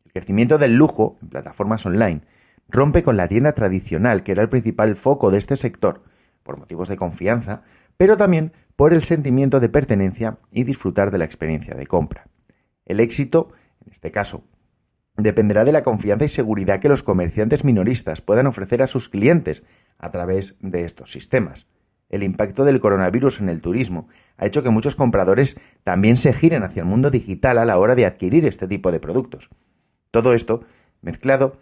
El 0.04 0.12
crecimiento 0.12 0.58
del 0.58 0.74
lujo 0.74 1.16
en 1.22 1.30
plataformas 1.30 1.86
online 1.86 2.24
rompe 2.68 3.02
con 3.02 3.16
la 3.16 3.26
tienda 3.26 3.54
tradicional, 3.54 4.22
que 4.22 4.32
era 4.32 4.42
el 4.42 4.50
principal 4.50 4.96
foco 4.96 5.30
de 5.30 5.38
este 5.38 5.56
sector, 5.56 6.02
por 6.42 6.58
motivos 6.58 6.90
de 6.90 6.98
confianza, 6.98 7.62
pero 7.96 8.18
también 8.18 8.52
por 8.76 8.92
el 8.92 9.00
sentimiento 9.00 9.60
de 9.60 9.70
pertenencia 9.70 10.36
y 10.50 10.64
disfrutar 10.64 11.10
de 11.10 11.16
la 11.16 11.24
experiencia 11.24 11.74
de 11.74 11.86
compra. 11.86 12.26
El 12.84 13.00
éxito, 13.00 13.48
en 13.86 13.92
este 13.92 14.10
caso, 14.10 14.44
dependerá 15.16 15.64
de 15.64 15.72
la 15.72 15.82
confianza 15.82 16.24
y 16.24 16.28
seguridad 16.28 16.80
que 16.80 16.88
los 16.88 17.02
comerciantes 17.02 17.64
minoristas 17.64 18.20
puedan 18.20 18.46
ofrecer 18.46 18.82
a 18.82 18.86
sus 18.86 19.08
clientes 19.08 19.62
a 19.98 20.10
través 20.10 20.56
de 20.60 20.84
estos 20.84 21.10
sistemas 21.10 21.66
el 22.12 22.22
impacto 22.22 22.64
del 22.64 22.78
coronavirus 22.78 23.40
en 23.40 23.48
el 23.48 23.60
turismo 23.60 24.06
ha 24.36 24.46
hecho 24.46 24.62
que 24.62 24.70
muchos 24.70 24.94
compradores 24.94 25.56
también 25.82 26.16
se 26.16 26.32
giren 26.32 26.62
hacia 26.62 26.82
el 26.82 26.88
mundo 26.88 27.10
digital 27.10 27.58
a 27.58 27.64
la 27.64 27.78
hora 27.78 27.94
de 27.96 28.06
adquirir 28.06 28.46
este 28.46 28.68
tipo 28.68 28.92
de 28.92 29.00
productos. 29.00 29.48
Todo 30.10 30.34
esto, 30.34 30.64
mezclado, 31.00 31.56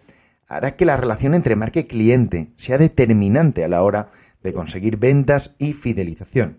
hará 0.49 0.75
que 0.75 0.85
la 0.85 0.97
relación 0.97 1.35
entre 1.35 1.55
marca 1.55 1.81
y 1.81 1.85
cliente 1.85 2.51
sea 2.57 2.79
determinante 2.79 3.65
a 3.65 3.69
la 3.69 3.83
hora 3.83 4.11
de 4.43 4.53
conseguir 4.53 4.97
ventas 4.97 5.55
y 5.59 5.73
fidelización. 5.73 6.59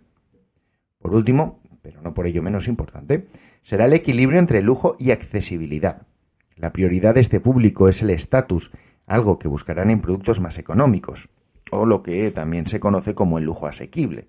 Por 1.00 1.14
último, 1.14 1.62
pero 1.82 2.02
no 2.02 2.14
por 2.14 2.28
ello 2.28 2.42
menos 2.42 2.70
importante, 2.70 3.28
será 3.62 3.86
el 3.86 3.94
equilibrio 3.94 4.40
entre 4.40 4.62
lujo 4.62 4.96
y 5.00 5.12
accesibilidad. 5.12 6.08
La 6.56 6.72
prioridad 6.72 7.16
de 7.16 7.22
este 7.22 7.40
público 7.40 7.90
es 7.90 8.02
el 8.02 8.10
estatus 8.10 8.72
algo 9.08 9.40
que 9.40 9.48
buscarán 9.48 9.90
en 9.90 10.02
productos 10.02 10.40
más 10.40 10.58
económicos, 10.58 11.30
o 11.72 11.86
lo 11.86 12.04
que 12.04 12.32
también 12.32 12.66
se 12.68 12.80
conoce 12.80 13.14
como 13.14 13.38
el 13.38 13.46
lujo 13.46 13.68
asequible. 13.68 14.28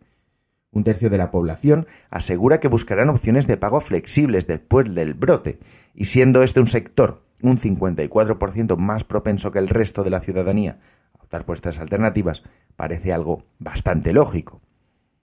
Un 0.72 0.84
tercio 0.84 1.10
de 1.10 1.18
la 1.18 1.30
población 1.30 1.86
asegura 2.10 2.58
que 2.58 2.68
buscarán 2.68 3.10
opciones 3.10 3.46
de 3.46 3.58
pago 3.58 3.80
flexibles 3.80 4.46
después 4.46 4.92
del 4.94 5.14
brote, 5.14 5.58
y 5.94 6.06
siendo 6.06 6.42
este 6.42 6.60
un 6.60 6.68
sector 6.68 7.22
un 7.42 7.58
54% 7.58 8.76
más 8.76 9.04
propenso 9.04 9.50
que 9.50 9.58
el 9.58 9.68
resto 9.68 10.04
de 10.04 10.10
la 10.10 10.20
ciudadanía 10.20 10.78
a 11.18 11.24
optar 11.24 11.44
por 11.44 11.56
estas 11.56 11.80
alternativas, 11.80 12.42
parece 12.76 13.12
algo 13.12 13.44
bastante 13.58 14.12
lógico. 14.12 14.62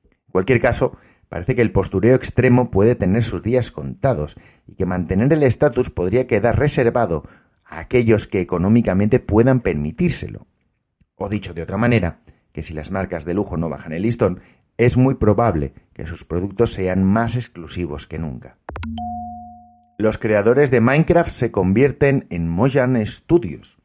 En 0.04 0.32
cualquier 0.32 0.62
caso, 0.62 0.98
parece 1.30 1.56
que 1.56 1.62
el 1.62 1.72
postureo 1.72 2.16
extremo 2.16 2.70
puede 2.70 2.96
tener 2.96 3.24
sus 3.24 3.42
días 3.44 3.72
contados 3.72 4.36
y 4.68 4.76
que 4.76 4.86
mantener 4.86 5.32
el 5.32 5.44
estatus 5.44 5.90
podría 5.90 6.28
quedar 6.28 6.60
reservado 6.60 7.24
a 7.64 7.80
aquellos 7.80 8.28
que 8.28 8.42
económicamente 8.42 9.20
puedan 9.20 9.62
permitírselo. 9.62 10.48
O 11.16 11.30
dicho 11.30 11.54
de 11.54 11.62
otra 11.62 11.78
manera, 11.78 12.20
que 12.52 12.64
si 12.64 12.74
las 12.74 12.92
marcas 12.92 13.26
de 13.26 13.34
lujo 13.34 13.58
no 13.58 13.70
bajan 13.70 13.94
el 13.94 14.02
listón, 14.02 14.42
es 14.78 14.98
muy 14.98 15.16
probable 15.16 15.74
que 15.94 16.06
sus 16.06 16.26
productos 16.26 16.74
sean 16.74 17.04
más 17.04 17.36
exclusivos 17.36 18.08
que 18.08 18.18
nunca. 18.18 18.58
Los 19.98 20.18
creadores 20.18 20.72
de 20.72 20.80
Minecraft 20.80 21.30
se 21.30 21.52
convierten 21.52 22.26
en 22.30 22.48
Mojang 22.48 23.06
Studios. 23.06 23.78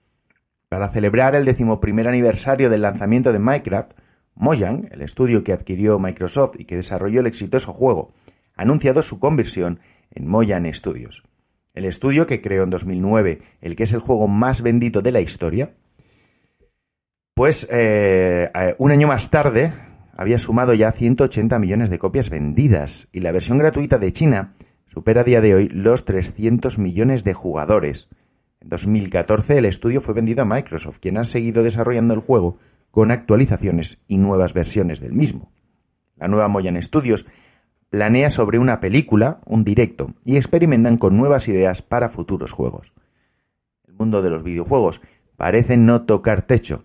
Para 0.69 0.89
celebrar 0.91 1.35
el 1.35 1.45
decimoprimer 1.45 2.07
aniversario 2.07 2.71
del 2.71 2.83
lanzamiento 2.83 3.33
de 3.33 3.41
Minecraft, 3.41 3.93
Mojang, 4.35 4.89
el 4.91 5.03
estudio 5.03 5.45
que 5.45 5.53
adquirió 5.53 5.99
Microsoft 5.99 6.57
y 6.59 6.65
que 6.65 6.77
desarrolló 6.77 7.21
el 7.21 7.27
exitoso 7.27 7.73
juego, 7.73 8.13
ha 8.57 8.63
anunciado 8.63 9.03
su 9.03 9.19
conversión 9.19 9.81
en 10.11 10.27
Mojang 10.27 10.73
Studios. 10.73 11.23
El 11.75 11.85
estudio 11.85 12.27
que 12.27 12.41
creó 12.41 12.65
en 12.65 12.71
2009, 12.71 13.43
el 13.61 13.77
que 13.77 13.83
es 13.83 13.93
el 13.93 14.01
juego 14.01 14.29
más 14.29 14.63
vendido 14.63 15.03
de 15.03 15.13
la 15.13 15.21
historia, 15.21 15.75
pues 17.35 17.67
eh, 17.71 18.51
eh, 18.55 18.75
un 18.79 18.93
año 18.93 19.09
más 19.09 19.31
tarde 19.31 19.73
había 20.17 20.39
sumado 20.39 20.73
ya 20.75 20.93
180 20.93 21.59
millones 21.59 21.91
de 21.91 21.99
copias 21.99 22.31
vendidas 22.31 23.09
y 23.13 23.21
la 23.21 23.33
versión 23.33 23.59
gratuita 23.59 23.99
de 23.99 24.13
China 24.13 24.55
supera 24.87 25.23
a 25.23 25.25
día 25.25 25.41
de 25.41 25.55
hoy 25.55 25.69
los 25.69 26.05
300 26.05 26.79
millones 26.79 27.25
de 27.25 27.35
jugadores. 27.35 28.09
En 28.61 28.69
2014 28.69 29.59
el 29.59 29.65
estudio 29.65 30.01
fue 30.01 30.15
vendido 30.15 30.43
a 30.43 30.47
Microsoft, 30.47 30.99
quien 31.01 31.19
ha 31.19 31.25
seguido 31.25 31.65
desarrollando 31.65 32.15
el 32.15 32.21
juego 32.21 32.59
con 32.95 33.11
actualizaciones 33.11 33.99
y 34.07 34.19
nuevas 34.19 34.55
versiones 34.55 35.01
del 35.01 35.15
mismo. 35.15 35.51
La 36.15 36.29
nueva 36.29 36.47
Moyan 36.47 36.81
Studios 36.81 37.27
planea 37.91 38.31
sobre 38.31 38.61
una 38.61 38.79
película, 38.79 39.41
un 39.47 39.65
directo, 39.65 40.15
y 40.25 40.37
experimentan 40.37 40.97
con 40.97 41.17
nuevas 41.17 41.49
ideas 41.49 41.83
para 41.83 42.09
futuros 42.09 42.53
juegos. 42.53 42.93
El 43.89 43.95
mundo 43.95 44.23
de 44.23 44.31
los 44.31 44.45
videojuegos 44.45 45.01
parece 45.37 45.77
no 45.77 46.03
tocar 46.03 46.43
techo. 46.43 46.85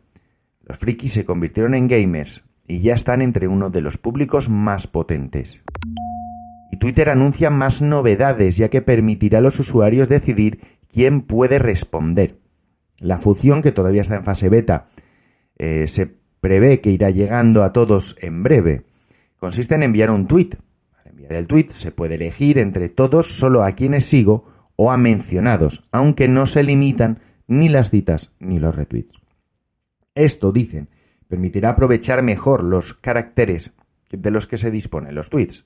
Los 0.63 0.79
frikis 0.79 1.13
se 1.13 1.25
convirtieron 1.25 1.75
en 1.75 1.87
gamers 1.87 2.43
y 2.67 2.79
ya 2.81 2.95
están 2.95 3.21
entre 3.21 3.47
uno 3.47 3.69
de 3.69 3.81
los 3.81 3.99
públicos 3.99 4.49
más 4.49 4.87
potentes. 4.87 5.61
Y 6.71 6.77
Twitter 6.77 7.09
anuncia 7.09 7.51
más 7.51 7.83
novedades 7.83 8.57
ya 8.57 8.69
que 8.69 8.81
permitirá 8.81 9.37
a 9.37 9.41
los 9.41 9.59
usuarios 9.59 10.09
decidir 10.09 10.59
quién 10.91 11.21
puede 11.21 11.59
responder. 11.59 12.39
La 12.99 13.19
función, 13.19 13.61
que 13.61 13.71
todavía 13.71 14.01
está 14.01 14.15
en 14.15 14.23
fase 14.23 14.49
beta, 14.49 14.87
eh, 15.59 15.87
se 15.87 16.07
prevé 16.41 16.81
que 16.81 16.89
irá 16.89 17.11
llegando 17.11 17.63
a 17.63 17.73
todos 17.73 18.15
en 18.19 18.41
breve. 18.43 18.85
Consiste 19.37 19.75
en 19.75 19.83
enviar 19.83 20.09
un 20.09 20.25
tweet. 20.25 20.51
Al 20.97 21.11
enviar 21.11 21.33
el 21.33 21.47
tweet 21.47 21.67
se 21.69 21.91
puede 21.91 22.15
elegir 22.15 22.57
entre 22.57 22.89
todos 22.89 23.27
solo 23.27 23.63
a 23.63 23.73
quienes 23.73 24.05
sigo 24.05 24.45
o 24.75 24.91
a 24.91 24.97
mencionados, 24.97 25.83
aunque 25.91 26.27
no 26.27 26.45
se 26.45 26.63
limitan 26.63 27.19
ni 27.47 27.67
las 27.67 27.89
citas 27.89 28.31
ni 28.39 28.59
los 28.59 28.75
retweets. 28.75 29.19
Esto, 30.15 30.51
dicen, 30.51 30.89
permitirá 31.27 31.71
aprovechar 31.71 32.23
mejor 32.23 32.63
los 32.63 32.93
caracteres 32.93 33.71
de 34.09 34.31
los 34.31 34.47
que 34.47 34.57
se 34.57 34.71
disponen 34.71 35.15
los 35.15 35.29
tweets. 35.29 35.65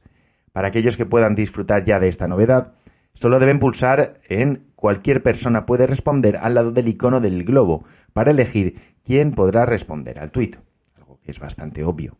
Para 0.52 0.70
aquellos 0.70 0.98
que 0.98 1.06
puedan 1.06 1.36
disfrutar 1.36 1.86
ya 1.86 2.00
de 2.00 2.08
esta 2.08 2.28
novedad, 2.28 2.74
solo 3.14 3.40
deben 3.40 3.60
pulsar 3.60 4.22
en 4.28 4.68
cualquier 4.76 5.24
persona 5.24 5.66
puede 5.66 5.88
responder 5.88 6.38
al 6.38 6.56
lado 6.56 6.72
del 6.72 6.88
icono 6.88 7.22
del 7.22 7.44
globo 7.44 7.86
para 8.12 8.32
elegir 8.32 8.93
quién 9.04 9.32
podrá 9.32 9.66
responder 9.66 10.20
al 10.20 10.32
tweet, 10.32 10.58
algo 10.96 11.20
que 11.22 11.32
es 11.32 11.40
bastante 11.40 11.84
obvio. 11.84 12.18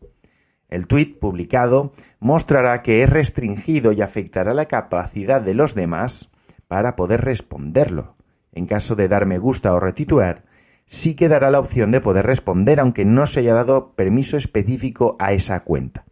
El 0.68 0.86
tweet 0.86 1.18
publicado 1.20 1.92
mostrará 2.20 2.82
que 2.82 3.02
es 3.02 3.10
restringido 3.10 3.92
y 3.92 4.02
afectará 4.02 4.54
la 4.54 4.66
capacidad 4.66 5.40
de 5.40 5.54
los 5.54 5.74
demás 5.74 6.30
para 6.68 6.96
poder 6.96 7.20
responderlo. 7.20 8.16
En 8.52 8.66
caso 8.66 8.94
de 8.94 9.08
dar 9.08 9.26
me 9.26 9.38
gusta 9.38 9.72
o 9.74 9.80
retituar, 9.80 10.44
sí 10.86 11.14
quedará 11.14 11.50
la 11.50 11.60
opción 11.60 11.90
de 11.90 12.00
poder 12.00 12.26
responder 12.26 12.80
aunque 12.80 13.04
no 13.04 13.26
se 13.26 13.40
haya 13.40 13.54
dado 13.54 13.94
permiso 13.94 14.36
específico 14.36 15.16
a 15.18 15.32
esa 15.32 15.60
cuenta. 15.60 16.04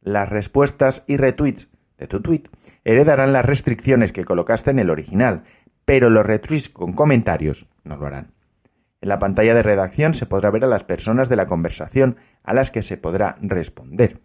Las 0.00 0.28
respuestas 0.28 1.02
y 1.06 1.16
retweets 1.16 1.68
de 1.98 2.06
tu 2.06 2.20
tweet 2.20 2.44
heredarán 2.84 3.32
las 3.32 3.44
restricciones 3.44 4.12
que 4.12 4.24
colocaste 4.24 4.70
en 4.70 4.78
el 4.78 4.90
original, 4.90 5.44
pero 5.84 6.10
los 6.10 6.24
retweets 6.24 6.68
con 6.68 6.92
comentarios 6.92 7.66
no 7.82 7.96
lo 7.96 8.06
harán. 8.06 8.35
En 9.06 9.10
la 9.10 9.20
pantalla 9.20 9.54
de 9.54 9.62
redacción 9.62 10.14
se 10.14 10.26
podrá 10.26 10.50
ver 10.50 10.64
a 10.64 10.66
las 10.66 10.82
personas 10.82 11.28
de 11.28 11.36
la 11.36 11.46
conversación 11.46 12.16
a 12.42 12.52
las 12.54 12.72
que 12.72 12.82
se 12.82 12.96
podrá 12.96 13.36
responder. 13.40 14.18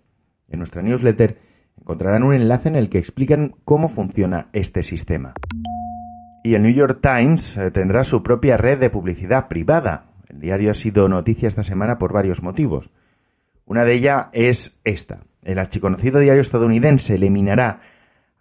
En 0.49 0.57
nuestra 0.57 0.81
newsletter 0.81 1.37
encontrarán 1.79 2.23
un 2.23 2.33
enlace 2.33 2.69
en 2.69 2.75
el 2.75 2.89
que 2.89 2.97
explican 2.97 3.53
cómo 3.63 3.89
funciona 3.89 4.49
este 4.53 4.81
sistema. 4.81 5.35
Y 6.43 6.55
el 6.55 6.63
New 6.63 6.73
York 6.73 6.97
Times 6.99 7.57
eh, 7.57 7.69
tendrá 7.69 8.03
su 8.03 8.23
propia 8.23 8.57
red 8.57 8.79
de 8.79 8.89
publicidad 8.89 9.49
privada. 9.49 10.13
El 10.27 10.39
diario 10.39 10.71
ha 10.71 10.73
sido 10.73 11.07
noticia 11.07 11.47
esta 11.47 11.61
semana 11.61 11.99
por 11.99 12.11
varios 12.11 12.41
motivos. 12.41 12.89
Una 13.65 13.85
de 13.85 13.93
ellas 13.93 14.29
es 14.33 14.79
esta. 14.83 15.19
El 15.43 15.59
archiconocido 15.59 16.19
diario 16.19 16.41
estadounidense 16.41 17.13
eliminará 17.13 17.81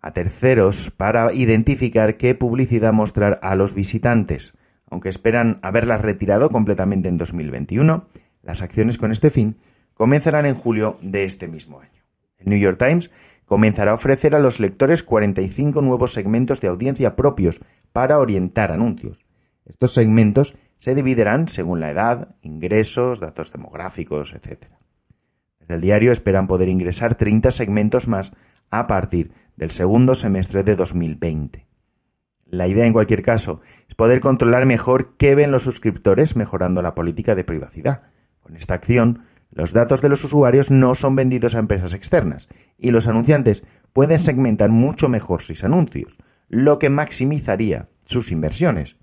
a 0.00 0.12
terceros 0.14 0.90
para 0.90 1.34
identificar 1.34 2.16
qué 2.16 2.34
publicidad 2.34 2.94
mostrar 2.94 3.38
a 3.42 3.54
los 3.56 3.74
visitantes. 3.74 4.54
Aunque 4.90 5.08
esperan 5.08 5.58
haberla 5.62 5.96
retirado 5.96 6.50
completamente 6.50 7.08
en 7.08 7.16
2021, 7.16 8.08
las 8.42 8.62
acciones 8.62 8.98
con 8.98 9.12
este 9.12 9.30
fin 9.30 9.56
comenzarán 9.94 10.46
en 10.46 10.54
julio 10.54 10.98
de 11.00 11.24
este 11.24 11.48
mismo 11.48 11.80
año. 11.80 12.02
El 12.38 12.50
New 12.50 12.58
York 12.58 12.78
Times 12.78 13.10
comenzará 13.46 13.92
a 13.92 13.94
ofrecer 13.94 14.34
a 14.34 14.40
los 14.40 14.60
lectores 14.60 15.02
45 15.02 15.80
nuevos 15.80 16.12
segmentos 16.12 16.60
de 16.60 16.68
audiencia 16.68 17.16
propios 17.16 17.60
para 17.92 18.18
orientar 18.18 18.72
anuncios. 18.72 19.24
Estos 19.64 19.94
segmentos 19.94 20.54
se 20.78 20.94
dividirán 20.94 21.48
según 21.48 21.80
la 21.80 21.90
edad, 21.90 22.36
ingresos, 22.42 23.20
datos 23.20 23.52
demográficos, 23.52 24.34
etc 24.34 24.80
del 25.70 25.80
diario 25.80 26.12
esperan 26.12 26.46
poder 26.46 26.68
ingresar 26.68 27.14
30 27.14 27.52
segmentos 27.52 28.08
más 28.08 28.32
a 28.70 28.86
partir 28.86 29.32
del 29.56 29.70
segundo 29.70 30.14
semestre 30.14 30.62
de 30.62 30.76
2020. 30.76 31.69
La 32.50 32.66
idea, 32.66 32.84
en 32.84 32.92
cualquier 32.92 33.22
caso, 33.22 33.60
es 33.88 33.94
poder 33.94 34.18
controlar 34.18 34.66
mejor 34.66 35.14
qué 35.16 35.36
ven 35.36 35.52
los 35.52 35.62
suscriptores, 35.62 36.34
mejorando 36.34 36.82
la 36.82 36.96
política 36.96 37.36
de 37.36 37.44
privacidad. 37.44 38.02
Con 38.40 38.56
esta 38.56 38.74
acción, 38.74 39.22
los 39.52 39.72
datos 39.72 40.02
de 40.02 40.08
los 40.08 40.24
usuarios 40.24 40.68
no 40.68 40.96
son 40.96 41.14
vendidos 41.14 41.54
a 41.54 41.60
empresas 41.60 41.94
externas 41.94 42.48
y 42.76 42.90
los 42.90 43.06
anunciantes 43.06 43.62
pueden 43.92 44.18
segmentar 44.18 44.68
mucho 44.68 45.08
mejor 45.08 45.42
sus 45.42 45.62
anuncios, 45.62 46.18
lo 46.48 46.80
que 46.80 46.90
maximizaría 46.90 47.88
sus 48.04 48.32
inversiones. 48.32 48.96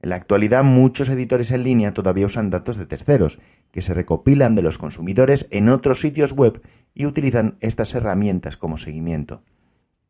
En 0.00 0.10
la 0.10 0.16
actualidad 0.16 0.62
muchos 0.62 1.08
editores 1.08 1.50
en 1.50 1.64
línea 1.64 1.94
todavía 1.94 2.26
usan 2.26 2.50
datos 2.50 2.76
de 2.76 2.86
terceros, 2.86 3.40
que 3.72 3.82
se 3.82 3.92
recopilan 3.92 4.54
de 4.54 4.62
los 4.62 4.78
consumidores 4.78 5.48
en 5.50 5.68
otros 5.68 6.00
sitios 6.00 6.32
web 6.32 6.60
y 6.94 7.06
utilizan 7.06 7.56
estas 7.60 7.92
herramientas 7.96 8.56
como 8.56 8.78
seguimiento. 8.78 9.42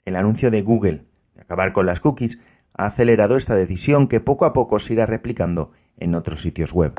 El 0.04 0.16
anuncio 0.16 0.50
de 0.50 0.60
Google 0.60 1.04
de 1.34 1.42
acabar 1.42 1.72
con 1.72 1.86
las 1.86 2.00
cookies 2.00 2.38
ha 2.74 2.86
acelerado 2.86 3.36
esta 3.36 3.54
decisión 3.54 4.08
que 4.08 4.20
poco 4.20 4.44
a 4.44 4.52
poco 4.52 4.78
se 4.78 4.94
irá 4.94 5.06
replicando 5.06 5.72
en 5.98 6.14
otros 6.14 6.40
sitios 6.42 6.72
web. 6.72 6.94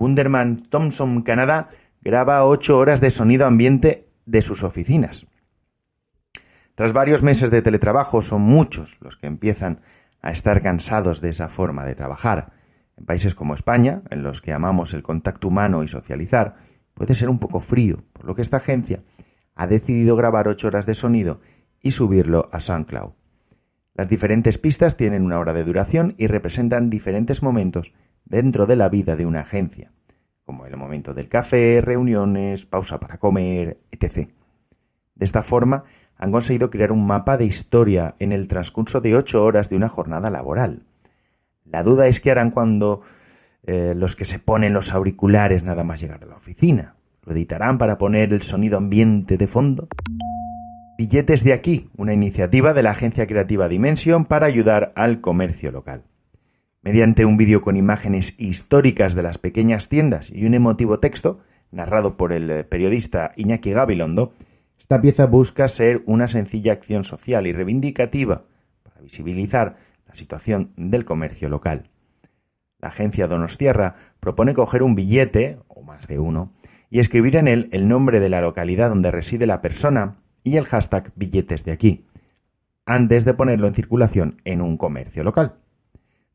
Wunderman 0.00 0.56
Thompson 0.56 1.22
Canadá 1.22 1.70
graba 2.02 2.44
ocho 2.44 2.78
horas 2.78 3.00
de 3.00 3.10
sonido 3.10 3.46
ambiente 3.46 4.08
de 4.26 4.42
sus 4.42 4.62
oficinas. 4.62 5.26
Tras 6.74 6.92
varios 6.92 7.22
meses 7.22 7.50
de 7.50 7.62
teletrabajo 7.62 8.20
son 8.20 8.42
muchos 8.42 8.98
los 9.00 9.16
que 9.16 9.28
empiezan 9.28 9.80
a 10.20 10.32
estar 10.32 10.60
cansados 10.62 11.20
de 11.20 11.30
esa 11.30 11.48
forma 11.48 11.84
de 11.84 11.94
trabajar. 11.94 12.52
En 12.96 13.06
países 13.06 13.34
como 13.34 13.54
España, 13.54 14.02
en 14.10 14.22
los 14.22 14.42
que 14.42 14.52
amamos 14.52 14.94
el 14.94 15.02
contacto 15.02 15.48
humano 15.48 15.82
y 15.82 15.88
socializar, 15.88 16.56
puede 16.94 17.14
ser 17.14 17.28
un 17.28 17.38
poco 17.38 17.60
frío, 17.60 18.04
por 18.12 18.24
lo 18.24 18.34
que 18.34 18.42
esta 18.42 18.56
agencia 18.56 19.02
ha 19.54 19.66
decidido 19.66 20.16
grabar 20.16 20.48
ocho 20.48 20.66
horas 20.66 20.86
de 20.86 20.94
sonido 20.94 21.40
y 21.80 21.92
subirlo 21.92 22.48
a 22.52 22.60
SoundCloud. 22.60 23.12
Las 23.94 24.08
diferentes 24.08 24.58
pistas 24.58 24.96
tienen 24.96 25.22
una 25.22 25.38
hora 25.38 25.52
de 25.52 25.62
duración 25.62 26.14
y 26.18 26.26
representan 26.26 26.90
diferentes 26.90 27.44
momentos 27.44 27.92
dentro 28.24 28.66
de 28.66 28.74
la 28.74 28.88
vida 28.88 29.14
de 29.14 29.24
una 29.24 29.40
agencia, 29.40 29.92
como 30.44 30.66
el 30.66 30.76
momento 30.76 31.14
del 31.14 31.28
café, 31.28 31.80
reuniones, 31.80 32.66
pausa 32.66 32.98
para 32.98 33.18
comer, 33.18 33.78
etc. 33.92 34.30
De 35.14 35.24
esta 35.24 35.44
forma, 35.44 35.84
han 36.16 36.32
conseguido 36.32 36.70
crear 36.70 36.90
un 36.90 37.06
mapa 37.06 37.36
de 37.36 37.44
historia 37.44 38.16
en 38.18 38.32
el 38.32 38.48
transcurso 38.48 39.00
de 39.00 39.14
ocho 39.14 39.44
horas 39.44 39.70
de 39.70 39.76
una 39.76 39.88
jornada 39.88 40.28
laboral. 40.28 40.82
La 41.64 41.84
duda 41.84 42.08
es 42.08 42.20
qué 42.20 42.32
harán 42.32 42.50
cuando 42.50 43.02
eh, 43.62 43.94
los 43.96 44.16
que 44.16 44.24
se 44.24 44.40
ponen 44.40 44.72
los 44.72 44.92
auriculares 44.92 45.62
nada 45.62 45.84
más 45.84 46.00
llegar 46.00 46.24
a 46.24 46.26
la 46.26 46.36
oficina. 46.36 46.96
Lo 47.24 47.32
editarán 47.32 47.78
para 47.78 47.96
poner 47.96 48.32
el 48.32 48.42
sonido 48.42 48.76
ambiente 48.76 49.36
de 49.36 49.46
fondo. 49.46 49.88
Billetes 50.96 51.42
de 51.42 51.52
aquí, 51.52 51.90
una 51.96 52.14
iniciativa 52.14 52.72
de 52.72 52.84
la 52.84 52.92
agencia 52.92 53.26
creativa 53.26 53.68
Dimension 53.68 54.26
para 54.26 54.46
ayudar 54.46 54.92
al 54.94 55.20
comercio 55.20 55.72
local. 55.72 56.04
Mediante 56.82 57.24
un 57.24 57.36
vídeo 57.36 57.62
con 57.62 57.76
imágenes 57.76 58.32
históricas 58.38 59.16
de 59.16 59.24
las 59.24 59.38
pequeñas 59.38 59.88
tiendas 59.88 60.30
y 60.30 60.46
un 60.46 60.54
emotivo 60.54 61.00
texto, 61.00 61.40
narrado 61.72 62.16
por 62.16 62.32
el 62.32 62.48
eh, 62.48 62.62
periodista 62.62 63.32
Iñaki 63.34 63.72
Gabilondo, 63.72 64.34
esta 64.78 65.00
pieza 65.00 65.26
busca 65.26 65.66
ser 65.66 66.04
una 66.06 66.28
sencilla 66.28 66.74
acción 66.74 67.02
social 67.02 67.48
y 67.48 67.52
reivindicativa 67.52 68.44
para 68.84 69.00
visibilizar 69.00 69.76
la 70.06 70.14
situación 70.14 70.74
del 70.76 71.04
comercio 71.04 71.48
local. 71.48 71.90
La 72.78 72.88
agencia 72.88 73.26
Donostierra 73.26 73.96
propone 74.20 74.54
coger 74.54 74.84
un 74.84 74.94
billete, 74.94 75.58
o 75.66 75.82
más 75.82 76.06
de 76.06 76.20
uno, 76.20 76.52
y 76.88 77.00
escribir 77.00 77.34
en 77.34 77.48
él 77.48 77.68
el 77.72 77.88
nombre 77.88 78.20
de 78.20 78.28
la 78.28 78.40
localidad 78.40 78.90
donde 78.90 79.10
reside 79.10 79.48
la 79.48 79.60
persona 79.60 80.18
y 80.44 80.56
el 80.56 80.66
hashtag 80.66 81.12
billetes 81.16 81.64
de 81.64 81.72
aquí, 81.72 82.04
antes 82.86 83.24
de 83.24 83.34
ponerlo 83.34 83.66
en 83.66 83.74
circulación 83.74 84.40
en 84.44 84.60
un 84.60 84.76
comercio 84.76 85.24
local. 85.24 85.56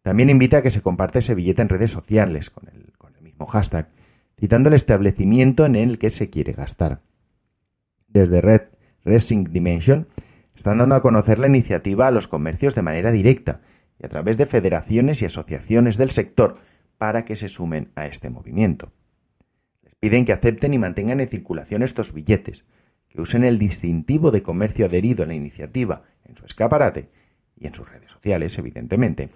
También 0.01 0.29
invita 0.29 0.57
a 0.57 0.61
que 0.61 0.71
se 0.71 0.81
comparte 0.81 1.19
ese 1.19 1.35
billete 1.35 1.61
en 1.61 1.69
redes 1.69 1.91
sociales 1.91 2.49
con 2.49 2.67
el, 2.67 2.93
con 2.97 3.15
el 3.15 3.21
mismo 3.21 3.45
hashtag, 3.45 3.89
citando 4.37 4.69
el 4.69 4.75
establecimiento 4.75 5.65
en 5.65 5.75
el 5.75 5.99
que 5.99 6.09
se 6.09 6.29
quiere 6.29 6.53
gastar. 6.53 7.01
Desde 8.07 8.41
Red 8.41 8.63
Racing 9.05 9.45
Dimension 9.45 10.07
están 10.55 10.79
dando 10.79 10.95
a 10.95 11.01
conocer 11.01 11.39
la 11.39 11.47
iniciativa 11.47 12.07
a 12.07 12.11
los 12.11 12.27
comercios 12.27 12.75
de 12.75 12.81
manera 12.81 13.11
directa 13.11 13.61
y 13.99 14.05
a 14.05 14.09
través 14.09 14.37
de 14.37 14.45
federaciones 14.45 15.21
y 15.21 15.25
asociaciones 15.25 15.97
del 15.97 16.09
sector 16.09 16.57
para 16.97 17.23
que 17.23 17.35
se 17.35 17.47
sumen 17.47 17.91
a 17.95 18.07
este 18.07 18.29
movimiento. 18.29 18.91
Les 19.83 19.95
piden 19.95 20.25
que 20.25 20.33
acepten 20.33 20.73
y 20.73 20.79
mantengan 20.79 21.19
en 21.19 21.29
circulación 21.29 21.83
estos 21.83 22.13
billetes, 22.13 22.65
que 23.09 23.21
usen 23.21 23.43
el 23.43 23.59
distintivo 23.59 24.31
de 24.31 24.41
comercio 24.41 24.85
adherido 24.85 25.23
a 25.23 25.27
la 25.27 25.33
iniciativa 25.33 26.03
en 26.25 26.35
su 26.37 26.45
escaparate 26.45 27.09
y 27.57 27.67
en 27.67 27.73
sus 27.73 27.89
redes 27.89 28.11
sociales, 28.11 28.57
evidentemente, 28.57 29.29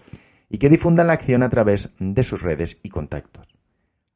y 0.50 0.58
que 0.60 0.70
difundan 0.70 1.08
la 1.08 1.14
acción 1.14 1.44
a 1.44 1.50
través 1.50 1.90
de 2.00 2.24
sus 2.24 2.42
redes 2.42 2.78
y 2.84 2.90
contactos. 2.90 3.56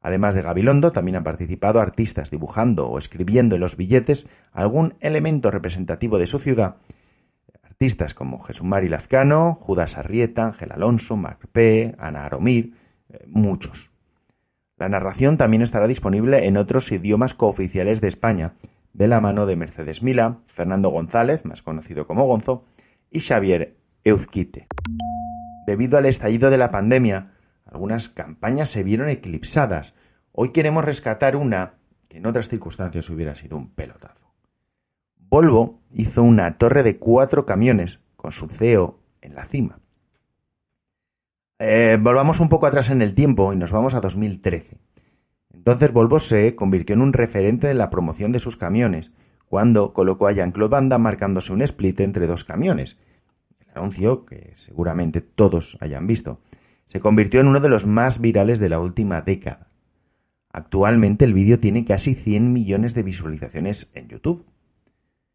Además 0.00 0.34
de 0.34 0.42
Gabilondo, 0.42 0.92
también 0.92 1.16
han 1.16 1.24
participado 1.24 1.80
artistas 1.80 2.30
dibujando 2.30 2.88
o 2.88 2.98
escribiendo 2.98 3.56
en 3.56 3.60
los 3.60 3.76
billetes 3.76 4.26
algún 4.52 4.94
elemento 5.00 5.50
representativo 5.50 6.18
de 6.18 6.28
su 6.28 6.38
ciudad 6.38 6.76
artistas 7.78 8.12
como 8.12 8.40
Jesús 8.40 8.66
Mari 8.66 8.88
Lazcano, 8.88 9.54
Judas 9.54 9.96
Arrieta, 9.96 10.46
Ángel 10.46 10.72
Alonso, 10.72 11.16
Marc 11.16 11.46
P., 11.52 11.94
Ana 11.96 12.24
Aromir, 12.24 12.74
eh, 13.08 13.24
muchos. 13.28 13.88
La 14.78 14.88
narración 14.88 15.36
también 15.36 15.62
estará 15.62 15.86
disponible 15.86 16.48
en 16.48 16.56
otros 16.56 16.90
idiomas 16.90 17.34
cooficiales 17.34 18.00
de 18.00 18.08
España, 18.08 18.54
de 18.98 19.06
la 19.06 19.20
mano 19.20 19.46
de 19.46 19.54
Mercedes 19.54 20.02
Mila, 20.02 20.38
Fernando 20.48 20.88
González, 20.88 21.44
más 21.44 21.62
conocido 21.62 22.08
como 22.08 22.26
Gonzo, 22.26 22.64
y 23.12 23.20
Xavier 23.20 23.76
Euzquite. 24.02 24.66
Debido 25.66 25.98
al 25.98 26.06
estallido 26.06 26.50
de 26.50 26.58
la 26.58 26.72
pandemia, 26.72 27.30
algunas 27.64 28.08
campañas 28.08 28.70
se 28.70 28.82
vieron 28.82 29.08
eclipsadas. 29.08 29.94
Hoy 30.32 30.50
queremos 30.50 30.84
rescatar 30.84 31.36
una 31.36 31.74
que 32.08 32.18
en 32.18 32.26
otras 32.26 32.48
circunstancias 32.48 33.08
hubiera 33.08 33.36
sido 33.36 33.56
un 33.56 33.70
pelotazo. 33.70 34.34
Volvo 35.16 35.78
hizo 35.92 36.24
una 36.24 36.58
torre 36.58 36.82
de 36.82 36.98
cuatro 36.98 37.46
camiones 37.46 38.00
con 38.16 38.32
su 38.32 38.48
CEO 38.48 38.98
en 39.20 39.36
la 39.36 39.44
cima. 39.44 39.78
Eh, 41.60 41.98
volvamos 42.00 42.40
un 42.40 42.48
poco 42.48 42.66
atrás 42.66 42.90
en 42.90 43.02
el 43.02 43.14
tiempo 43.14 43.52
y 43.52 43.56
nos 43.56 43.70
vamos 43.70 43.94
a 43.94 44.00
2013. 44.00 44.76
Entonces 45.68 45.92
Volvo 45.92 46.18
se 46.18 46.54
convirtió 46.54 46.94
en 46.94 47.02
un 47.02 47.12
referente 47.12 47.66
de 47.66 47.74
la 47.74 47.90
promoción 47.90 48.32
de 48.32 48.38
sus 48.38 48.56
camiones, 48.56 49.12
cuando 49.50 49.92
colocó 49.92 50.26
a 50.26 50.32
Jean-Claude 50.32 50.70
Banda 50.70 50.96
marcándose 50.96 51.52
un 51.52 51.60
split 51.60 52.00
entre 52.00 52.26
dos 52.26 52.42
camiones. 52.42 52.96
El 53.60 53.76
anuncio, 53.76 54.24
que 54.24 54.54
seguramente 54.56 55.20
todos 55.20 55.76
hayan 55.82 56.06
visto, 56.06 56.40
se 56.86 57.00
convirtió 57.00 57.42
en 57.42 57.48
uno 57.48 57.60
de 57.60 57.68
los 57.68 57.84
más 57.84 58.18
virales 58.18 58.60
de 58.60 58.70
la 58.70 58.80
última 58.80 59.20
década. 59.20 59.68
Actualmente 60.50 61.26
el 61.26 61.34
vídeo 61.34 61.60
tiene 61.60 61.84
casi 61.84 62.14
100 62.14 62.50
millones 62.50 62.94
de 62.94 63.02
visualizaciones 63.02 63.90
en 63.92 64.08
YouTube. 64.08 64.46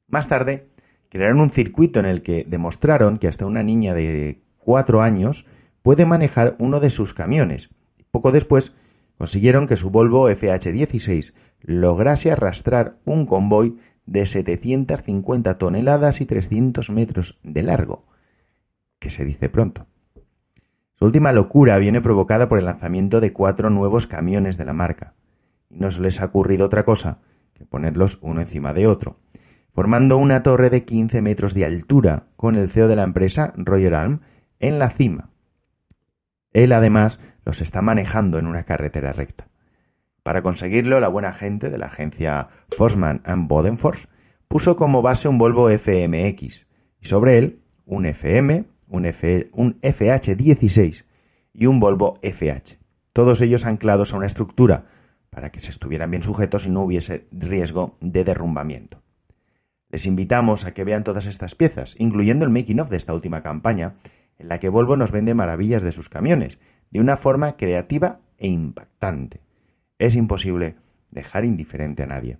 Más 0.07 0.27
tarde, 0.27 0.69
crearon 1.09 1.41
un 1.41 1.51
circuito 1.51 1.99
en 1.99 2.07
el 2.07 2.23
que 2.23 2.43
demostraron 2.43 3.19
que 3.19 3.27
hasta 3.27 3.45
una 3.45 3.61
niña 3.61 3.93
de 3.93 4.41
cuatro 4.57 5.03
años 5.03 5.45
puede 5.83 6.07
manejar 6.07 6.55
uno 6.57 6.79
de 6.79 6.89
sus 6.89 7.13
camiones. 7.13 7.69
Poco 8.09 8.31
después, 8.31 8.73
consiguieron 9.17 9.67
que 9.67 9.75
su 9.75 9.89
Volvo 9.89 10.29
FH16 10.29 11.33
lograse 11.61 12.31
arrastrar 12.31 12.97
un 13.05 13.25
convoy 13.25 13.77
de 14.05 14.25
750 14.25 15.57
toneladas 15.57 16.21
y 16.21 16.25
300 16.25 16.89
metros 16.89 17.39
de 17.43 17.63
largo, 17.63 18.05
que 18.99 19.09
se 19.09 19.23
dice 19.23 19.49
pronto. 19.49 19.87
Su 20.95 21.05
última 21.05 21.31
locura 21.31 21.77
viene 21.77 22.01
provocada 22.01 22.47
por 22.47 22.59
el 22.59 22.65
lanzamiento 22.65 23.19
de 23.19 23.33
cuatro 23.33 23.69
nuevos 23.69 24.07
camiones 24.07 24.57
de 24.57 24.65
la 24.65 24.73
marca, 24.73 25.13
y 25.69 25.79
no 25.79 25.91
se 25.91 26.01
les 26.01 26.21
ha 26.21 26.25
ocurrido 26.25 26.65
otra 26.65 26.83
cosa 26.83 27.19
que 27.53 27.65
ponerlos 27.65 28.19
uno 28.21 28.41
encima 28.41 28.73
de 28.73 28.87
otro, 28.87 29.19
formando 29.71 30.17
una 30.17 30.43
torre 30.43 30.69
de 30.69 30.85
15 30.85 31.21
metros 31.21 31.53
de 31.53 31.65
altura 31.65 32.27
con 32.35 32.55
el 32.55 32.69
CEO 32.69 32.87
de 32.87 32.95
la 32.95 33.03
empresa, 33.03 33.53
Roger 33.57 33.95
Alm, 33.95 34.21
en 34.59 34.79
la 34.79 34.89
cima. 34.89 35.29
Él 36.53 36.71
además 36.71 37.19
los 37.45 37.61
está 37.61 37.81
manejando 37.81 38.39
en 38.39 38.47
una 38.47 38.63
carretera 38.63 39.11
recta. 39.11 39.47
Para 40.23 40.41
conseguirlo, 40.41 40.99
la 40.99 41.09
buena 41.09 41.33
gente 41.33 41.69
de 41.69 41.77
la 41.77 41.87
agencia 41.87 42.47
Forsman 42.77 43.21
and 43.25 43.47
Bodenfors 43.47 44.07
puso 44.47 44.75
como 44.75 45.01
base 45.01 45.27
un 45.27 45.37
Volvo 45.37 45.69
FMX 45.69 46.65
y 47.01 47.05
sobre 47.05 47.37
él 47.37 47.59
un 47.85 48.05
FM, 48.05 48.65
un, 48.87 49.05
un 49.53 49.81
FH16 49.81 51.03
y 51.53 51.65
un 51.65 51.79
Volvo 51.79 52.19
FH, 52.21 52.77
todos 53.11 53.41
ellos 53.41 53.65
anclados 53.65 54.13
a 54.13 54.17
una 54.17 54.27
estructura 54.27 54.85
para 55.29 55.51
que 55.51 55.59
se 55.59 55.71
estuvieran 55.71 56.11
bien 56.11 56.23
sujetos 56.23 56.65
y 56.65 56.69
no 56.69 56.83
hubiese 56.83 57.27
riesgo 57.31 57.97
de 57.99 58.23
derrumbamiento. 58.23 59.01
Les 59.89 60.05
invitamos 60.05 60.65
a 60.65 60.73
que 60.73 60.83
vean 60.83 61.03
todas 61.03 61.25
estas 61.25 61.55
piezas, 61.55 61.95
incluyendo 61.97 62.45
el 62.45 62.51
making 62.51 62.79
of 62.79 62.89
de 62.89 62.97
esta 62.97 63.13
última 63.13 63.43
campaña, 63.43 63.95
en 64.39 64.47
la 64.47 64.59
que 64.59 64.69
Volvo 64.69 64.95
nos 64.95 65.11
vende 65.11 65.33
maravillas 65.33 65.83
de 65.83 65.91
sus 65.91 66.09
camiones, 66.09 66.57
de 66.93 66.99
una 66.99 67.17
forma 67.17 67.57
creativa 67.57 68.19
e 68.37 68.47
impactante. 68.47 69.41
Es 69.97 70.15
imposible 70.15 70.75
dejar 71.09 71.43
indiferente 71.43 72.03
a 72.03 72.05
nadie. 72.05 72.37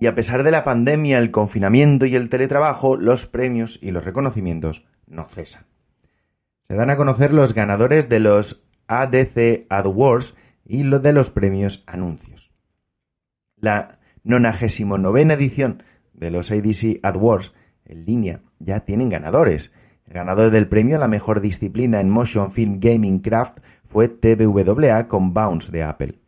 Y 0.00 0.06
a 0.06 0.14
pesar 0.14 0.42
de 0.42 0.50
la 0.50 0.64
pandemia, 0.64 1.18
el 1.18 1.30
confinamiento 1.30 2.04
y 2.04 2.14
el 2.14 2.28
teletrabajo, 2.28 2.96
los 2.96 3.26
premios 3.26 3.78
y 3.80 3.90
los 3.90 4.04
reconocimientos 4.04 4.84
no 5.06 5.28
cesan. 5.28 5.64
Se 6.68 6.74
dan 6.74 6.90
a 6.90 6.96
conocer 6.96 7.32
los 7.32 7.54
ganadores 7.54 8.08
de 8.08 8.20
los 8.20 8.62
ADC 8.86 9.66
AdWords 9.70 10.34
y 10.66 10.82
los 10.82 11.02
de 11.02 11.12
los 11.12 11.30
premios 11.30 11.82
anuncios. 11.86 12.50
La 13.56 13.98
99 14.24 15.22
edición 15.34 15.82
de 16.12 16.30
los 16.30 16.50
ADC 16.50 17.00
AdWords 17.02 17.54
en 17.86 18.04
línea 18.04 18.40
ya 18.58 18.80
tienen 18.80 19.08
ganadores. 19.08 19.72
Ganador 20.12 20.50
del 20.50 20.68
premio 20.68 20.96
a 20.96 21.00
la 21.00 21.08
mejor 21.08 21.40
disciplina 21.40 22.00
en 22.00 22.10
Motion 22.10 22.52
Film 22.52 22.80
Gaming 22.80 23.20
Craft 23.20 23.60
fue 23.84 24.08
TVWA 24.08 25.08
con 25.08 25.32
Bounce 25.32 25.72
de 25.72 25.82
Apple. 25.82 26.18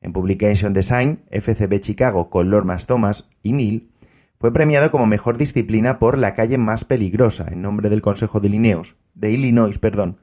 En 0.00 0.12
Publication 0.12 0.72
Design, 0.72 1.24
FCB 1.32 1.80
Chicago 1.80 2.30
con 2.30 2.50
Lormas 2.50 2.86
Thomas 2.86 3.28
y 3.42 3.52
Mill 3.52 3.90
fue 4.38 4.52
premiado 4.52 4.92
como 4.92 5.06
mejor 5.06 5.38
disciplina 5.38 5.98
por 5.98 6.18
La 6.18 6.34
calle 6.34 6.56
más 6.56 6.84
peligrosa 6.84 7.46
en 7.50 7.62
nombre 7.62 7.88
del 7.88 8.00
Consejo 8.00 8.38
de 8.38 8.46
Illinois, 8.46 8.94
de 9.14 9.32
Illinois 9.32 9.76
perdón, 9.80 10.18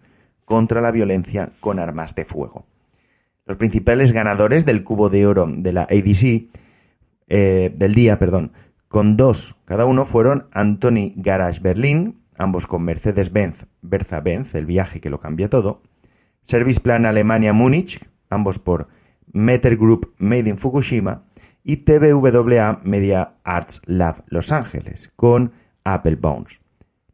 contra 0.46 0.80
la 0.80 0.92
violencia 0.92 1.52
con 1.60 1.80
armas 1.80 2.16
de 2.16 2.24
fuego. 2.24 2.66
Los 3.46 3.58
principales 3.58 4.13
ganadores 4.13 4.66
del 4.66 4.84
cubo 4.86 5.10
de 5.10 5.28
oro 5.28 5.46
de 5.50 5.74
la 5.74 5.82
ADC 5.82 6.48
eh, 7.28 7.74
del 7.76 7.94
día, 7.96 8.18
perdón, 8.18 8.54
con 8.88 9.18
dos. 9.18 9.58
Cada 9.66 9.86
uno 9.86 10.06
fueron 10.06 10.48
Anthony 10.54 11.12
Garage 11.18 11.60
Berlin, 11.60 12.23
ambos 12.44 12.68
con 12.68 12.84
Mercedes-Benz, 12.84 13.66
Berza-Benz, 13.82 14.54
el 14.56 14.66
viaje 14.66 15.02
que 15.02 15.10
lo 15.10 15.20
cambia 15.20 15.50
todo. 15.50 15.82
Service 16.44 16.80
Plan 16.80 17.06
Alemania 17.06 17.54
Múnich, 17.54 18.08
ambos 18.30 18.60
por 18.60 18.88
Meter 19.32 19.78
Group 19.78 20.14
Made 20.18 20.50
in 20.50 20.58
Fukushima. 20.58 21.24
Y 21.64 21.78
TVWA 21.78 22.82
Media 22.84 23.36
Arts 23.44 23.82
Lab 23.86 24.24
Los 24.28 24.52
Ángeles, 24.52 25.12
con 25.16 25.54
Apple 25.86 26.18
Bones. 26.18 26.60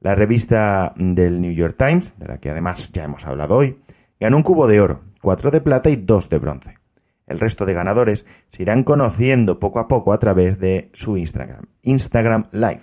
La 0.02 0.16
revista 0.16 0.94
del 0.96 1.40
New 1.40 1.54
York 1.54 1.76
Times, 1.78 2.18
de 2.18 2.28
la 2.28 2.38
que 2.40 2.50
además 2.50 2.92
ya 2.92 3.04
hemos 3.04 3.26
hablado 3.26 3.56
hoy, 3.56 3.78
ganó 4.20 4.38
un 4.38 4.44
cubo 4.44 4.68
de 4.68 4.82
oro, 4.82 5.02
cuatro 5.22 5.52
de 5.52 5.62
plata 5.62 5.90
y 5.90 5.98
dos 5.98 6.30
de 6.30 6.40
bronce. 6.40 6.80
El 7.28 7.40
resto 7.40 7.66
de 7.66 7.74
ganadores 7.74 8.26
se 8.50 8.64
irán 8.64 8.84
conociendo 8.84 9.60
poco 9.60 9.80
a 9.80 9.88
poco 9.88 10.14
a 10.14 10.20
través 10.20 10.58
de 10.60 10.90
su 10.94 11.16
Instagram, 11.16 11.66
Instagram 11.84 12.48
Live. 12.52 12.82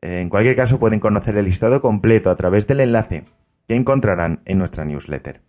En 0.00 0.28
cualquier 0.28 0.56
caso 0.56 0.78
pueden 0.78 1.00
conocer 1.00 1.36
el 1.36 1.46
listado 1.46 1.80
completo 1.80 2.30
a 2.30 2.36
través 2.36 2.66
del 2.66 2.80
enlace 2.80 3.24
que 3.66 3.74
encontrarán 3.74 4.40
en 4.44 4.58
nuestra 4.58 4.84
newsletter. 4.84 5.40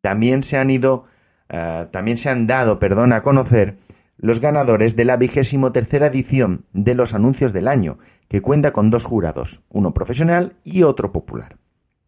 También 0.00 0.42
se 0.42 0.56
han 0.56 0.70
ido, 0.70 1.06
eh, 1.48 1.86
también 1.90 2.16
se 2.16 2.28
han 2.28 2.46
dado, 2.46 2.78
perdón, 2.78 3.12
a 3.12 3.22
conocer 3.22 3.78
los 4.16 4.40
ganadores 4.40 4.96
de 4.96 5.04
la 5.04 5.16
vigésimo 5.16 5.72
tercera 5.72 6.08
edición 6.08 6.64
de 6.72 6.94
los 6.94 7.14
anuncios 7.14 7.52
del 7.52 7.68
año, 7.68 7.98
que 8.28 8.42
cuenta 8.42 8.72
con 8.72 8.90
dos 8.90 9.04
jurados, 9.04 9.60
uno 9.68 9.94
profesional 9.94 10.56
y 10.64 10.82
otro 10.82 11.12
popular. 11.12 11.56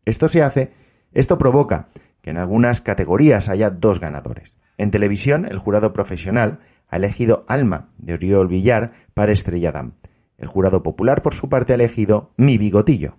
Esto 0.05 0.29
se 0.29 0.42
hace, 0.42 0.73
esto 1.12 1.38
provoca 1.38 1.88
que 2.20 2.31
en 2.31 2.37
algunas 2.37 2.81
categorías 2.81 3.49
haya 3.49 3.70
dos 3.70 4.01
ganadores. 4.01 4.57
En 4.77 4.90
televisión, 4.90 5.46
el 5.46 5.59
jurado 5.59 5.92
profesional 5.92 6.59
ha 6.88 6.96
elegido 6.96 7.44
Alma 7.49 7.88
de 7.99 8.14
Oriol 8.14 8.49
Villar 8.49 8.92
para 9.14 9.33
Estrella 9.33 9.73
Damm. 9.73 9.92
El 10.40 10.48
jurado 10.48 10.83
popular, 10.83 11.22
por 11.22 11.35
su 11.35 11.48
parte, 11.48 11.72
ha 11.72 11.76
elegido 11.76 12.33
Mi 12.37 12.59
Bigotillo, 12.59 13.18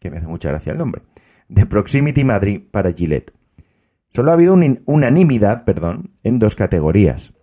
que 0.00 0.10
me 0.10 0.18
hace 0.18 0.26
mucha 0.26 0.48
gracia 0.48 0.72
el 0.72 0.78
nombre, 0.78 1.02
de 1.48 1.66
Proximity 1.66 2.24
Madrid 2.24 2.62
para 2.70 2.92
Gillette. 2.92 3.32
Solo 4.08 4.30
ha 4.30 4.34
habido 4.34 4.54
una 4.54 4.78
unanimidad, 4.86 5.64
perdón, 5.64 6.10
en 6.22 6.38
dos 6.38 6.56
categorías. 6.56 7.34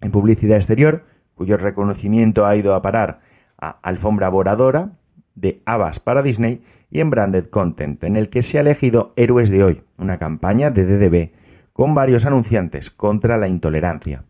En 0.00 0.10
publicidad 0.10 0.56
exterior, 0.56 1.04
cuyo 1.34 1.56
reconocimiento 1.56 2.44
ha 2.44 2.56
ido 2.56 2.74
a 2.74 2.82
parar 2.82 3.20
a 3.56 3.70
Alfombra 3.82 4.28
Boradora 4.28 4.98
de 5.34 5.62
Abbas 5.64 6.00
para 6.00 6.22
Disney 6.22 6.62
y 6.90 7.00
en 7.00 7.10
Branded 7.10 7.46
Content, 7.46 8.02
en 8.04 8.16
el 8.16 8.30
que 8.30 8.42
se 8.42 8.58
ha 8.58 8.62
elegido 8.62 9.12
Héroes 9.16 9.50
de 9.50 9.62
Hoy, 9.62 9.82
una 9.98 10.18
campaña 10.18 10.70
de 10.70 10.84
DDB 10.84 11.30
con 11.72 11.94
varios 11.94 12.24
anunciantes 12.24 12.90
contra 12.90 13.36
la 13.36 13.48
intolerancia. 13.48 14.24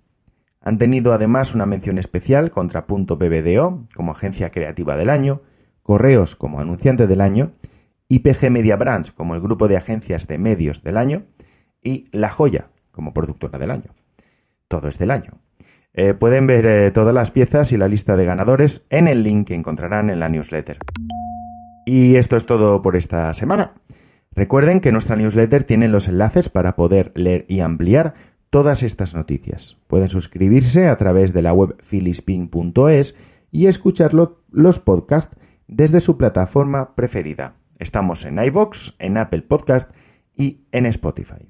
Han 0.66 0.78
tenido 0.78 1.12
además 1.12 1.54
una 1.54 1.64
mención 1.64 1.96
especial 1.96 2.50
contra 2.50 2.88
Punto 2.88 3.16
BBDO 3.16 3.84
como 3.94 4.10
agencia 4.10 4.50
creativa 4.50 4.96
del 4.96 5.10
año, 5.10 5.42
Correos 5.84 6.34
como 6.34 6.58
anunciante 6.58 7.06
del 7.06 7.20
año, 7.20 7.52
IPG 8.08 8.50
Media 8.50 8.74
Brands 8.74 9.12
como 9.12 9.36
el 9.36 9.40
grupo 9.40 9.68
de 9.68 9.76
agencias 9.76 10.26
de 10.26 10.38
medios 10.38 10.82
del 10.82 10.96
año 10.96 11.22
y 11.84 12.08
La 12.10 12.30
Joya 12.30 12.70
como 12.90 13.14
productora 13.14 13.60
del 13.60 13.70
año. 13.70 13.92
Todo 14.66 14.88
es 14.88 14.98
del 14.98 15.12
año. 15.12 15.34
Eh, 15.94 16.14
pueden 16.14 16.48
ver 16.48 16.66
eh, 16.66 16.90
todas 16.90 17.14
las 17.14 17.30
piezas 17.30 17.70
y 17.70 17.76
la 17.76 17.86
lista 17.86 18.16
de 18.16 18.24
ganadores 18.24 18.84
en 18.90 19.06
el 19.06 19.22
link 19.22 19.46
que 19.46 19.54
encontrarán 19.54 20.10
en 20.10 20.18
la 20.18 20.28
newsletter. 20.28 20.78
Y 21.84 22.16
esto 22.16 22.36
es 22.36 22.44
todo 22.44 22.82
por 22.82 22.96
esta 22.96 23.32
semana. 23.34 23.74
Recuerden 24.32 24.80
que 24.80 24.90
nuestra 24.90 25.14
newsletter 25.14 25.62
tiene 25.62 25.86
los 25.86 26.08
enlaces 26.08 26.48
para 26.48 26.74
poder 26.74 27.12
leer 27.14 27.44
y 27.46 27.60
ampliar 27.60 28.14
todas 28.50 28.82
estas 28.82 29.14
noticias. 29.14 29.76
Pueden 29.86 30.08
suscribirse 30.08 30.88
a 30.88 30.96
través 30.96 31.32
de 31.32 31.42
la 31.42 31.52
web 31.52 31.76
filispin.es 31.82 33.14
y 33.50 33.66
escuchar 33.66 34.12
los 34.14 34.78
podcasts 34.78 35.36
desde 35.68 36.00
su 36.00 36.16
plataforma 36.16 36.94
preferida. 36.94 37.56
Estamos 37.78 38.24
en 38.24 38.42
iBox, 38.42 38.94
en 38.98 39.18
Apple 39.18 39.42
Podcast 39.42 39.94
y 40.34 40.66
en 40.72 40.86
Spotify. 40.86 41.48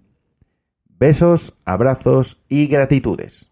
Besos, 0.98 1.54
abrazos 1.64 2.42
y 2.48 2.66
gratitudes. 2.68 3.50